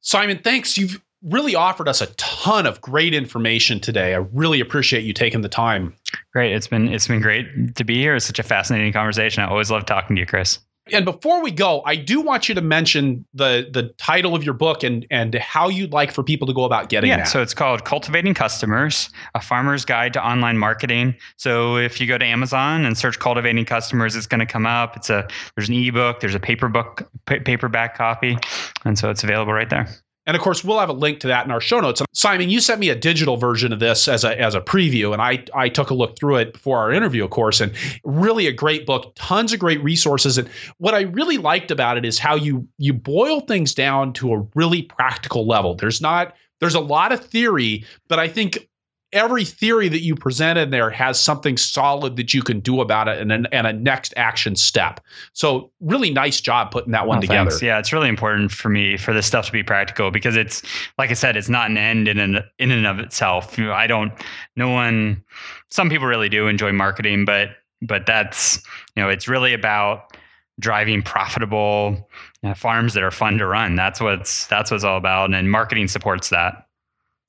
[0.02, 0.77] Simon, thanks.
[0.77, 4.13] You've really offered us a ton of great information today.
[4.13, 5.93] I really appreciate you taking the time.
[6.33, 6.53] Great.
[6.53, 8.15] It's been it's been great to be here.
[8.15, 9.43] It's such a fascinating conversation.
[9.43, 10.59] I always love talking to you, Chris.
[10.91, 14.53] And before we go, I do want you to mention the the title of your
[14.53, 17.13] book and and how you'd like for people to go about getting it.
[17.13, 17.27] yeah, that.
[17.27, 21.15] So it's called Cultivating Customers: A Farmer's Guide to Online Marketing.
[21.37, 24.95] So if you go to Amazon and search Cultivating Customers, it's going to come up.
[24.97, 28.37] It's a there's an ebook, there's a paper book, paperback copy,
[28.85, 29.87] and so it's available right there.
[30.30, 32.03] And of course, we'll have a link to that in our show notes.
[32.14, 35.23] Simon, you sent me a digital version of this as a as a preview, and
[35.23, 37.73] I I took a look through it before our interview, of course, and
[38.03, 40.38] really a great book, tons of great resources.
[40.38, 40.47] And
[40.77, 44.47] what I really liked about it is how you you boil things down to a
[44.53, 45.73] really practical level.
[45.73, 48.68] There's not there's a lot of theory, but I think
[49.11, 53.07] every theory that you present in there has something solid that you can do about
[53.07, 54.99] it and, an, and a next action step.
[55.34, 57.49] So really nice job putting that one oh, together.
[57.49, 57.64] Thanks.
[57.64, 60.61] Yeah, it's really important for me for this stuff to be practical because it's
[60.98, 63.57] like I said, it's not an end in an, in and of itself.
[63.57, 64.11] You know, I don't.
[64.56, 65.23] No one.
[65.69, 67.49] Some people really do enjoy marketing, but
[67.81, 68.57] but that's
[68.95, 70.15] you know it's really about
[70.60, 72.10] driving profitable
[72.56, 73.76] farms that are fun to run.
[73.76, 76.65] That's what's that's what's all about, and marketing supports that.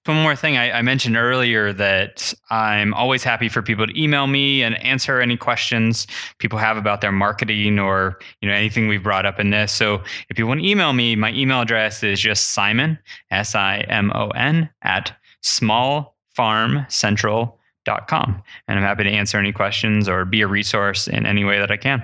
[0.06, 4.26] One more thing I, I, mentioned earlier that I'm always happy for people to email
[4.26, 6.06] me and answer any questions
[6.38, 9.72] people have about their marketing or you know anything we've brought up in this.
[9.72, 12.98] So if you want to email me, my email address is just Simon
[13.30, 20.24] S I M O N at smallfarmcentral.com, and I'm happy to answer any questions or
[20.24, 22.02] be a resource in any way that I can.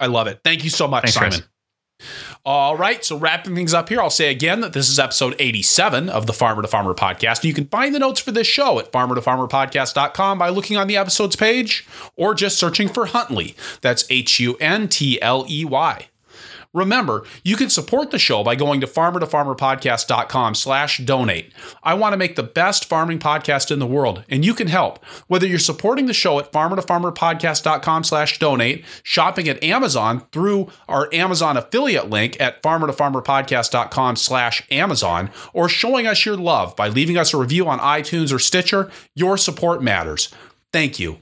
[0.00, 0.40] I love it.
[0.44, 1.30] Thank you so much, Thanks, Simon.
[1.30, 1.48] Chris.
[2.44, 6.08] All right, so wrapping things up here, I'll say again that this is episode 87
[6.08, 7.44] of the Farmer to Farmer podcast.
[7.44, 11.36] You can find the notes for this show at farmertofarmerpodcast.com by looking on the episodes
[11.36, 13.54] page or just searching for Huntley.
[13.80, 16.08] That's H U N T L E Y.
[16.74, 21.52] Remember, you can support the show by going to farmertofarmerpodcast.com slash donate.
[21.82, 25.04] I want to make the best farming podcast in the world, and you can help.
[25.26, 31.56] Whether you're supporting the show at farmertofarmerpodcast.com slash donate, shopping at Amazon through our Amazon
[31.56, 37.38] affiliate link at farmertofarmerpodcast.com slash Amazon, or showing us your love by leaving us a
[37.38, 40.32] review on iTunes or Stitcher, your support matters.
[40.72, 41.18] Thank you.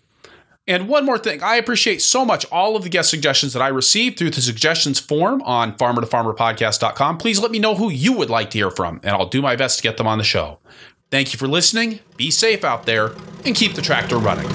[0.71, 3.67] And one more thing, I appreciate so much all of the guest suggestions that I
[3.67, 7.19] received through the suggestions form on farmertofarmerpodcast.com.
[7.19, 9.57] Please let me know who you would like to hear from, and I'll do my
[9.57, 10.61] best to get them on the show.
[11.11, 11.99] Thank you for listening.
[12.17, 13.15] Be safe out there
[13.45, 14.49] and keep the tractor running.